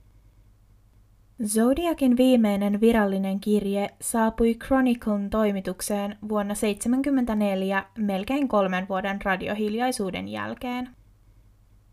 Zodiakin 1.43 2.17
viimeinen 2.17 2.81
virallinen 2.81 3.39
kirje 3.39 3.89
saapui 4.01 4.55
Chroniclen 4.55 5.29
toimitukseen 5.29 6.17
vuonna 6.29 6.53
1974 6.53 7.85
melkein 7.97 8.47
kolmen 8.47 8.87
vuoden 8.89 9.21
radiohiljaisuuden 9.21 10.27
jälkeen. 10.27 10.89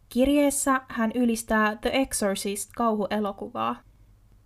Kirjeessä 0.08 0.80
hän 0.88 1.12
ylistää 1.14 1.76
The 1.76 1.90
Exorcist-kauhuelokuvaa. 1.90 3.76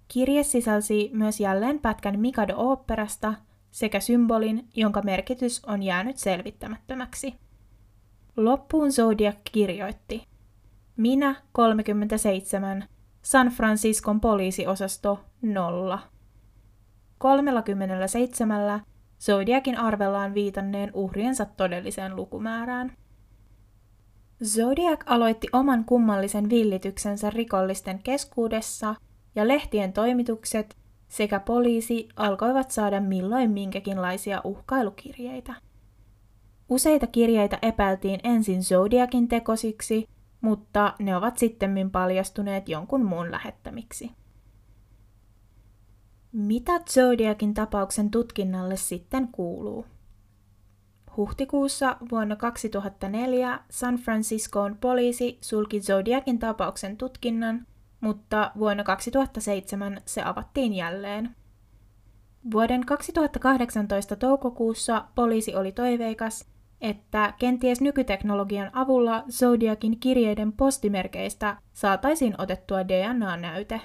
Kirje 0.09 0.43
sisälsi 0.43 1.11
myös 1.13 1.41
jälleen 1.41 1.79
pätkän 1.79 2.21
Mikado-oopperasta 2.21 3.35
sekä 3.71 4.01
symbolin, 4.01 4.69
jonka 4.75 5.03
merkitys 5.03 5.65
on 5.65 5.83
jäänyt 5.83 6.17
selvittämättömäksi. 6.17 7.35
Loppuun 8.37 8.93
Zodiac 8.93 9.37
kirjoitti, 9.53 10.27
Minä 10.97 11.35
37, 11.53 12.89
San 13.27 13.49
Franciscon 13.49 14.21
poliisiosasto 14.21 15.21
0. 15.43 15.99
37 17.19 18.83
Zodiakin 19.21 19.79
arvellaan 19.79 20.35
viitanneen 20.35 20.91
uhriensa 20.95 21.45
todelliseen 21.45 22.17
lukumäärään. 22.17 22.93
Zodiac 24.45 25.01
aloitti 25.07 25.49
oman 25.53 25.85
kummallisen 25.85 26.51
villityksensä 26.51 27.31
rikollisten 27.31 28.03
keskuudessa 28.03 28.95
ja 29.35 29.49
lehtien 29.49 29.93
toimitukset 29.93 30.77
sekä 31.09 31.41
poliisi 31.41 32.09
alkoivat 32.17 32.71
saada 32.71 33.01
milloin 33.01 33.51
minkäkinlaisia 33.51 34.41
uhkailukirjeitä. 34.45 35.55
Useita 36.69 37.07
kirjeitä 37.07 37.59
epäiltiin 37.63 38.21
ensin 38.25 38.63
Zodiakin 38.63 39.29
tekosiksi, 39.29 40.09
mutta 40.41 40.95
ne 40.99 41.17
ovat 41.17 41.39
sittemmin 41.39 41.91
paljastuneet 41.91 42.69
jonkun 42.69 43.05
muun 43.05 43.31
lähettämiksi. 43.31 44.11
Mitä 46.33 46.73
Zodiakin 46.91 47.55
tapauksen 47.55 48.11
tutkinnalle 48.11 48.77
sitten 48.77 49.29
kuuluu? 49.29 49.87
Huhtikuussa 51.17 51.97
vuonna 52.11 52.37
2004 52.37 53.61
San 53.71 53.97
Franciscoon 53.97 54.77
poliisi 54.81 55.39
sulki 55.41 55.81
Zodiakin 55.81 56.39
tapauksen 56.39 56.97
tutkinnan, 56.97 57.67
mutta 58.01 58.53
vuonna 58.59 58.85
2007 58.85 60.01
se 60.05 60.23
avattiin 60.23 60.73
jälleen. 60.73 61.37
Vuoden 62.51 62.87
2018 62.87 64.17
toukokuussa 64.17 65.05
poliisi 65.15 65.55
oli 65.55 65.73
toiveikas, 65.73 66.56
että 66.81 67.35
kenties 67.39 67.81
nykyteknologian 67.81 68.71
avulla 68.73 69.25
Zodiakin 69.31 70.01
kirjeiden 70.01 70.53
postimerkeistä 70.53 71.57
saataisiin 71.73 72.35
otettua 72.39 72.89
DNA-näyte. 72.89 73.81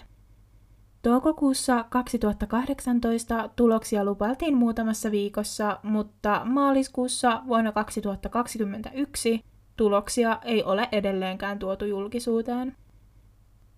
Toukokuussa 1.01 1.86
2018 1.89 3.49
tuloksia 3.56 4.06
lupailtiin 4.06 4.58
muutamassa 4.58 5.12
viikossa, 5.12 5.80
mutta 5.84 6.41
maaliskuussa 6.45 7.41
vuonna 7.47 7.71
2021 7.71 9.43
tuloksia 9.77 10.39
ei 10.43 10.63
ole 10.63 10.89
edelleenkään 10.91 11.60
tuotu 11.60 11.86
julkisuuteen. 11.86 12.75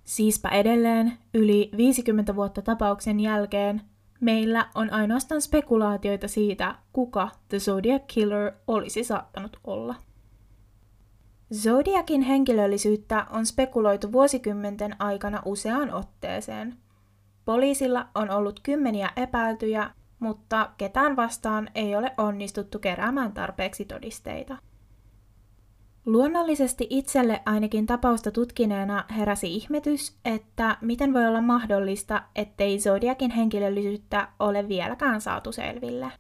Siispä 0.04 0.50
edelleen, 0.50 1.14
yli 1.34 1.70
50 1.78 2.36
vuotta 2.36 2.62
tapauksen 2.62 3.20
jälkeen, 3.20 3.82
meillä 4.24 4.70
on 4.76 4.94
ainoastaan 4.94 5.42
spekulaatioita 5.42 6.28
siitä, 6.28 6.76
kuka 6.94 7.30
The 7.50 7.60
Zodiac 7.60 8.04
Killer 8.08 8.52
olisi 8.68 9.04
saattanut 9.04 9.58
olla. 9.64 9.96
Zodiakin 11.54 12.22
henkilöllisyyttä 12.22 13.26
on 13.30 13.46
spekuloitu 13.46 14.12
vuosikymmenten 14.12 14.96
aikana 15.00 15.42
useaan 15.46 15.94
otteeseen. 15.94 16.78
Poliisilla 17.46 18.08
on 18.16 18.30
ollut 18.30 18.60
kymmeniä 18.60 19.10
epäiltyjä, 19.16 19.90
mutta 20.20 20.72
ketään 20.78 21.16
vastaan 21.16 21.70
ei 21.76 21.96
ole 21.96 22.12
onnistuttu 22.18 22.80
keräämään 22.80 23.34
tarpeeksi 23.34 23.86
todisteita. 23.86 24.58
Luonnollisesti 26.06 26.88
itselle 26.90 27.42
ainakin 27.46 27.86
tapausta 27.86 28.32
tutkineena 28.32 29.06
heräsi 29.18 29.56
ihmetys, 29.56 30.18
että 30.26 30.78
miten 30.82 31.14
voi 31.14 31.26
olla 31.26 31.42
mahdollista, 31.42 32.24
ettei 32.36 32.80
Zodiakin 32.80 33.32
henkilöllisyyttä 33.32 34.28
ole 34.40 34.68
vieläkään 34.68 35.22
saatu 35.22 35.52
selville. 35.52 36.12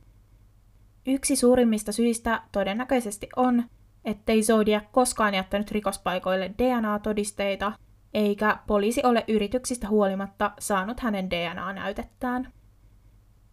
Yksi 1.07 1.35
suurimmista 1.35 1.91
syistä 1.91 2.41
todennäköisesti 2.51 3.29
on, 3.35 3.63
ettei 4.05 4.43
Zodiac 4.43 4.83
koskaan 4.91 5.33
jättänyt 5.33 5.71
rikospaikoille 5.71 6.51
DNA-todisteita, 6.57 7.71
eikä 8.13 8.57
poliisi 8.67 9.01
ole 9.05 9.23
yrityksistä 9.27 9.87
huolimatta 9.87 10.51
saanut 10.59 10.99
hänen 10.99 11.29
DNA-näytettään. 11.29 12.53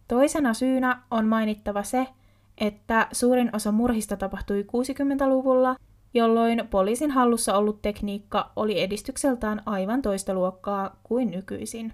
Toisena 0.07 0.53
syynä 0.53 1.01
on 1.11 1.25
mainittava 1.25 1.83
se, 1.83 2.07
että 2.57 3.07
suurin 3.11 3.49
osa 3.55 3.71
murhista 3.71 4.17
tapahtui 4.17 4.61
60-luvulla– 4.61 5.75
jolloin 6.13 6.67
poliisin 6.69 7.11
hallussa 7.11 7.57
ollut 7.57 7.81
tekniikka 7.81 8.51
oli 8.55 8.81
edistykseltään 8.81 9.61
aivan 9.65 10.01
toista 10.01 10.33
luokkaa 10.33 10.99
kuin 11.03 11.31
nykyisin. 11.31 11.93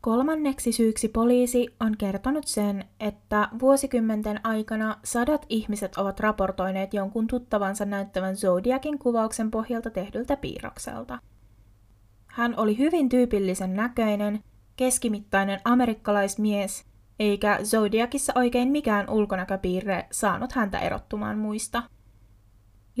Kolmanneksi 0.00 0.72
syyksi 0.72 1.08
poliisi 1.08 1.74
on 1.80 1.96
kertonut 1.96 2.46
sen, 2.46 2.84
että 3.00 3.48
vuosikymmenten 3.60 4.40
aikana 4.44 4.96
sadat 5.04 5.46
ihmiset 5.48 5.96
ovat 5.96 6.20
raportoineet 6.20 6.94
jonkun 6.94 7.26
tuttavansa 7.26 7.84
näyttävän 7.84 8.36
Zodiakin 8.36 8.98
kuvauksen 8.98 9.50
pohjalta 9.50 9.90
tehdyltä 9.90 10.36
piirrokselta. 10.36 11.18
Hän 12.26 12.54
oli 12.56 12.78
hyvin 12.78 13.08
tyypillisen 13.08 13.74
näköinen, 13.74 14.42
keskimittainen 14.76 15.60
amerikkalaismies, 15.64 16.84
eikä 17.18 17.58
Zodiakissa 17.62 18.32
oikein 18.36 18.68
mikään 18.68 19.10
ulkonäköpiirre 19.10 20.06
saanut 20.12 20.52
häntä 20.52 20.78
erottumaan 20.78 21.38
muista. 21.38 21.82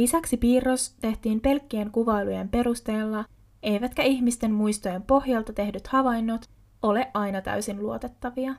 Lisäksi 0.00 0.36
piirros 0.36 0.94
tehtiin 1.00 1.40
pelkkien 1.40 1.90
kuvailujen 1.90 2.48
perusteella, 2.48 3.24
eivätkä 3.62 4.02
ihmisten 4.02 4.52
muistojen 4.52 5.02
pohjalta 5.02 5.52
tehdyt 5.52 5.86
havainnot 5.86 6.44
ole 6.82 7.10
aina 7.14 7.40
täysin 7.40 7.82
luotettavia. 7.82 8.54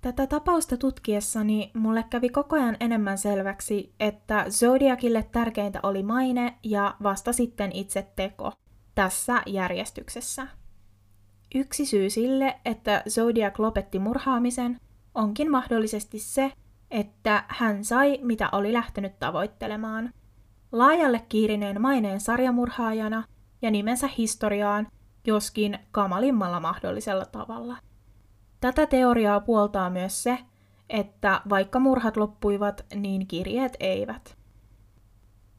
Tätä 0.00 0.26
tapausta 0.26 0.76
tutkiessani 0.76 1.70
mulle 1.74 2.04
kävi 2.10 2.28
koko 2.28 2.56
ajan 2.56 2.76
enemmän 2.80 3.18
selväksi, 3.18 3.94
että 4.00 4.46
Zodiakille 4.50 5.22
tärkeintä 5.32 5.80
oli 5.82 6.02
maine 6.02 6.58
ja 6.62 6.94
vasta 7.02 7.32
sitten 7.32 7.72
itse 7.72 8.06
teko, 8.16 8.52
tässä 8.94 9.42
järjestyksessä. 9.46 10.46
Yksi 11.54 11.86
syy 11.86 12.10
sille, 12.10 12.56
että 12.64 13.02
Zodiac 13.08 13.58
lopetti 13.58 13.98
murhaamisen, 13.98 14.80
onkin 15.14 15.50
mahdollisesti 15.50 16.18
se, 16.18 16.52
että 16.90 17.44
hän 17.48 17.84
sai 17.84 18.18
mitä 18.22 18.48
oli 18.52 18.72
lähtenyt 18.72 19.18
tavoittelemaan. 19.18 20.12
Laajalle 20.72 21.22
kiirineen 21.28 21.80
maineen 21.80 22.20
sarjamurhaajana 22.20 23.24
ja 23.62 23.70
nimensä 23.70 24.08
historiaan, 24.18 24.86
joskin 25.26 25.78
kamalimmalla 25.92 26.60
mahdollisella 26.60 27.24
tavalla. 27.24 27.76
Tätä 28.60 28.86
teoriaa 28.86 29.40
puoltaa 29.40 29.90
myös 29.90 30.22
se, 30.22 30.38
että 30.90 31.40
vaikka 31.48 31.78
murhat 31.78 32.16
loppuivat, 32.16 32.86
niin 32.94 33.26
kirjeet 33.26 33.76
eivät. 33.80 34.36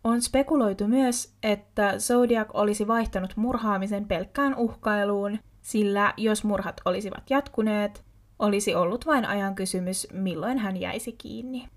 On 0.03 0.21
spekuloitu 0.21 0.87
myös, 0.87 1.35
että 1.43 1.93
Zodiac 1.97 2.49
olisi 2.53 2.87
vaihtanut 2.87 3.33
murhaamisen 3.35 4.05
pelkkään 4.05 4.55
uhkailuun, 4.55 5.39
sillä 5.61 6.13
jos 6.17 6.43
murhat 6.43 6.81
olisivat 6.85 7.29
jatkuneet, 7.29 8.06
olisi 8.39 8.75
ollut 8.75 9.05
vain 9.05 9.25
ajan 9.25 9.55
kysymys, 9.55 10.07
milloin 10.13 10.57
hän 10.57 10.77
jäisi 10.77 11.11
kiinni. 11.11 11.69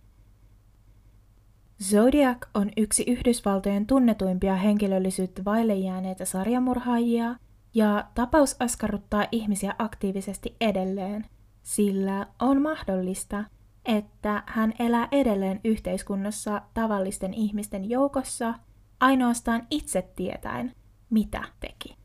Zodiac 1.82 2.46
on 2.54 2.70
yksi 2.76 3.04
Yhdysvaltojen 3.06 3.86
tunnetuimpia 3.86 4.56
henkilöllisyyttä 4.56 5.44
vaille 5.44 5.74
jääneitä 5.74 6.24
sarjamurhaajia, 6.24 7.36
ja 7.74 8.04
tapaus 8.14 8.56
askarruttaa 8.60 9.26
ihmisiä 9.32 9.74
aktiivisesti 9.78 10.56
edelleen, 10.60 11.26
sillä 11.62 12.26
on 12.38 12.62
mahdollista, 12.62 13.44
että 13.84 14.42
hän 14.46 14.72
elää 14.78 15.08
edelleen 15.12 15.60
yhteiskunnassa 15.64 16.62
tavallisten 16.74 17.34
ihmisten 17.34 17.90
joukossa 17.90 18.54
ainoastaan 19.00 19.66
itse 19.70 20.02
tietäen, 20.16 20.72
mitä 21.10 21.42
teki. 21.60 21.99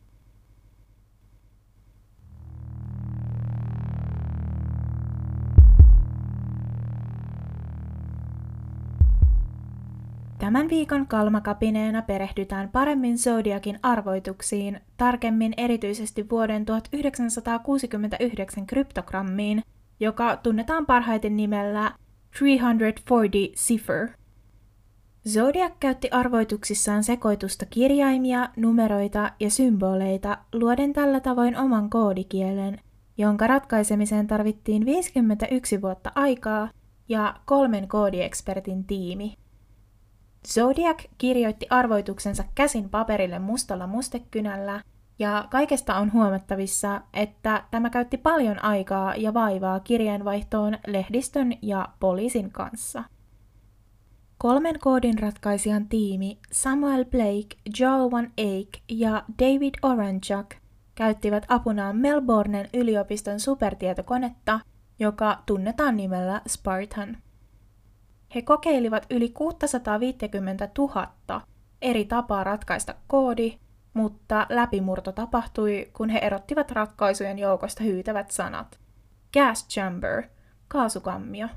Tämän 10.46 10.70
viikon 10.70 11.08
kalmakapineena 11.08 12.02
perehdytään 12.02 12.70
paremmin 12.70 13.18
Zodiakin 13.18 13.80
arvoituksiin, 13.84 14.80
tarkemmin 14.98 15.54
erityisesti 15.58 16.30
vuoden 16.30 16.66
1969 16.66 18.68
kryptogrammiin, 18.68 19.64
joka 20.00 20.38
tunnetaan 20.38 20.86
parhaiten 20.86 21.38
nimellä 21.38 21.92
340 22.40 23.38
cipher. 23.56 24.08
Zodiac 25.30 25.74
käytti 25.80 26.10
arvoituksissaan 26.12 27.04
sekoitusta 27.04 27.66
kirjaimia, 27.66 28.50
numeroita 28.56 29.32
ja 29.40 29.50
symboleita 29.50 30.38
luoden 30.54 30.94
tällä 30.94 31.20
tavoin 31.20 31.58
oman 31.58 31.90
koodikielen, 31.90 32.80
jonka 33.18 33.48
ratkaisemiseen 33.48 34.28
tarvittiin 34.28 34.86
51 34.86 35.82
vuotta 35.82 36.12
aikaa 36.16 36.70
ja 37.10 37.36
kolmen 37.46 37.88
koodiekspertin 37.88 38.84
tiimi– 38.84 39.36
Zodiac 40.54 41.04
kirjoitti 41.18 41.68
arvoituksensa 41.70 42.44
käsin 42.56 42.90
paperille 42.90 43.40
mustalla 43.40 43.88
mustekynällä, 43.88 44.82
ja 45.20 45.48
kaikesta 45.52 45.96
on 45.96 46.14
huomattavissa, 46.14 47.02
että 47.14 47.64
tämä 47.72 47.90
käytti 47.90 48.18
paljon 48.18 48.64
aikaa 48.64 49.16
ja 49.16 49.34
vaivaa 49.34 49.80
kirjeenvaihtoon 49.80 50.78
lehdistön 50.88 51.54
ja 51.62 51.90
poliisin 52.00 52.52
kanssa. 52.52 53.04
Kolmen 54.38 54.80
koodin 54.80 55.20
ratkaisijan 55.20 55.88
tiimi 55.90 56.40
Samuel 56.52 57.06
Blake, 57.06 57.58
Joel 57.80 58.12
Van 58.12 58.32
Eyck 58.38 58.70
ja 58.90 59.24
David 59.40 59.74
Oranchuk 59.82 60.50
käyttivät 60.96 61.46
apunaan 61.48 61.98
Melbournen 61.98 62.70
yliopiston 62.74 63.40
supertietokonetta, 63.40 64.60
joka 65.00 65.44
tunnetaan 65.46 65.98
nimellä 65.98 66.42
Spartan. 66.48 67.18
He 68.36 68.42
kokeilivat 68.42 69.06
yli 69.10 69.30
650 69.30 70.70
000 70.78 71.42
eri 71.82 72.06
tapaa 72.06 72.44
ratkaista 72.44 72.96
koodi, 73.08 73.58
mutta 73.94 74.46
läpimurto 74.50 75.12
tapahtui, 75.12 75.90
kun 75.94 76.10
he 76.10 76.20
erottivat 76.20 76.72
ratkaisujen 76.72 77.40
joukosta 77.40 77.84
hyytävät 77.84 78.32
sanat. 78.32 78.80
Gas 79.34 79.68
chamber, 79.68 80.24
kaasukammio. 80.68 81.48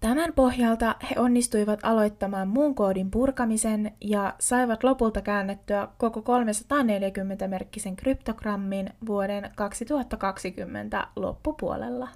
Tämän 0.00 0.32
pohjalta 0.32 0.96
he 1.10 1.20
onnistuivat 1.20 1.80
aloittamaan 1.82 2.48
muun 2.48 2.74
koodin 2.74 3.10
purkamisen 3.10 3.92
ja 4.00 4.34
saivat 4.38 4.84
lopulta 4.84 5.22
käännettyä 5.22 5.88
koko 5.98 6.20
340-merkkisen 6.20 7.96
kryptogrammin 7.96 8.90
vuoden 9.06 9.50
2020 9.56 11.06
loppupuolella. 11.16 12.08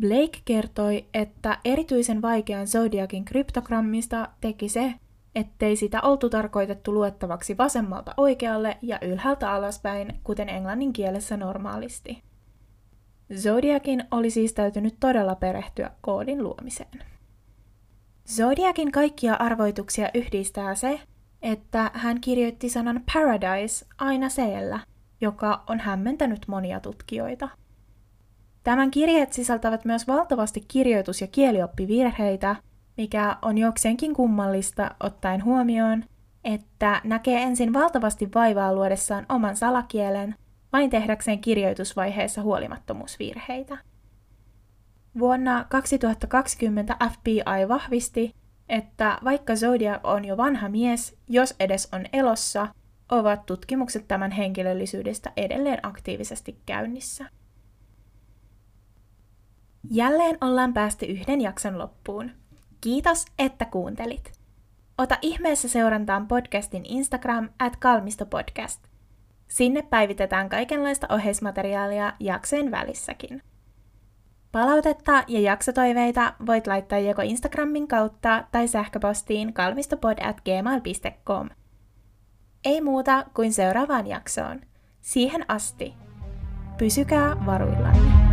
Blake 0.00 0.38
kertoi, 0.44 1.04
että 1.14 1.58
erityisen 1.64 2.22
vaikean 2.22 2.66
Zodiakin 2.66 3.24
kryptogrammista 3.24 4.28
teki 4.40 4.68
se, 4.68 4.94
ettei 5.34 5.76
sitä 5.76 6.00
oltu 6.00 6.30
tarkoitettu 6.30 6.94
luettavaksi 6.94 7.58
vasemmalta 7.58 8.14
oikealle 8.16 8.78
ja 8.82 8.98
ylhäältä 9.02 9.52
alaspäin, 9.52 10.20
kuten 10.24 10.48
englannin 10.48 10.92
kielessä 10.92 11.36
normaalisti. 11.36 12.22
Zodiakin 13.34 14.04
oli 14.10 14.30
siis 14.30 14.52
täytynyt 14.52 14.96
todella 15.00 15.34
perehtyä 15.34 15.90
koodin 16.00 16.42
luomiseen. 16.42 17.04
Zodiakin 18.28 18.92
kaikkia 18.92 19.34
arvoituksia 19.34 20.10
yhdistää 20.14 20.74
se, 20.74 21.00
että 21.42 21.90
hän 21.94 22.20
kirjoitti 22.20 22.68
sanan 22.68 23.04
paradise 23.12 23.86
aina 23.98 24.28
seellä, 24.28 24.80
joka 25.20 25.64
on 25.66 25.80
hämmentänyt 25.80 26.48
monia 26.48 26.80
tutkijoita– 26.80 27.48
Tämän 28.66 28.90
kirjeet 28.90 29.32
sisältävät 29.32 29.84
myös 29.84 30.06
valtavasti 30.08 30.64
kirjoitus- 30.68 31.20
ja 31.20 31.26
kielioppivirheitä, 31.26 32.56
mikä 32.96 33.36
on 33.42 33.58
jokseenkin 33.58 34.14
kummallista 34.14 34.90
ottaen 35.00 35.44
huomioon, 35.44 36.04
että 36.44 37.00
näkee 37.04 37.42
ensin 37.42 37.72
valtavasti 37.72 38.28
vaivaa 38.34 38.74
luodessaan 38.74 39.26
oman 39.28 39.56
salakielen, 39.56 40.34
vain 40.72 40.90
tehdäkseen 40.90 41.40
kirjoitusvaiheessa 41.40 42.42
huolimattomuusvirheitä. 42.42 43.78
Vuonna 45.18 45.66
2020 45.68 46.96
FBI 47.12 47.68
vahvisti, 47.68 48.34
että 48.68 49.18
vaikka 49.24 49.56
Zodiac 49.56 50.00
on 50.04 50.24
jo 50.24 50.36
vanha 50.36 50.68
mies, 50.68 51.16
jos 51.28 51.54
edes 51.60 51.88
on 51.92 52.04
elossa, 52.12 52.68
ovat 53.10 53.46
tutkimukset 53.46 54.08
tämän 54.08 54.30
henkilöllisyydestä 54.30 55.32
edelleen 55.36 55.78
aktiivisesti 55.82 56.56
käynnissä. 56.66 57.26
Jälleen 59.90 60.38
ollaan 60.40 60.74
päästy 60.74 61.06
yhden 61.06 61.40
jakson 61.40 61.78
loppuun. 61.78 62.30
Kiitos, 62.80 63.24
että 63.38 63.64
kuuntelit. 63.64 64.32
Ota 64.98 65.18
ihmeessä 65.22 65.68
seurantaan 65.68 66.28
podcastin 66.28 66.84
Instagram 66.84 67.48
at 67.58 67.76
kalmistopodcast. 67.76 68.80
Sinne 69.48 69.82
päivitetään 69.82 70.48
kaikenlaista 70.48 71.06
oheismateriaalia 71.10 72.12
jaksojen 72.20 72.70
välissäkin. 72.70 73.42
Palautetta 74.52 75.24
ja 75.28 75.40
jaksotoiveita 75.40 76.32
voit 76.46 76.66
laittaa 76.66 76.98
joko 76.98 77.22
Instagramin 77.22 77.88
kautta 77.88 78.44
tai 78.52 78.68
sähköpostiin 78.68 79.52
kalmistopod. 79.52 80.18
Ei 82.64 82.80
muuta 82.80 83.24
kuin 83.34 83.52
seuraavaan 83.52 84.06
jaksoon. 84.06 84.60
Siihen 85.00 85.44
asti. 85.48 85.94
Pysykää 86.78 87.46
varuillanne. 87.46 88.25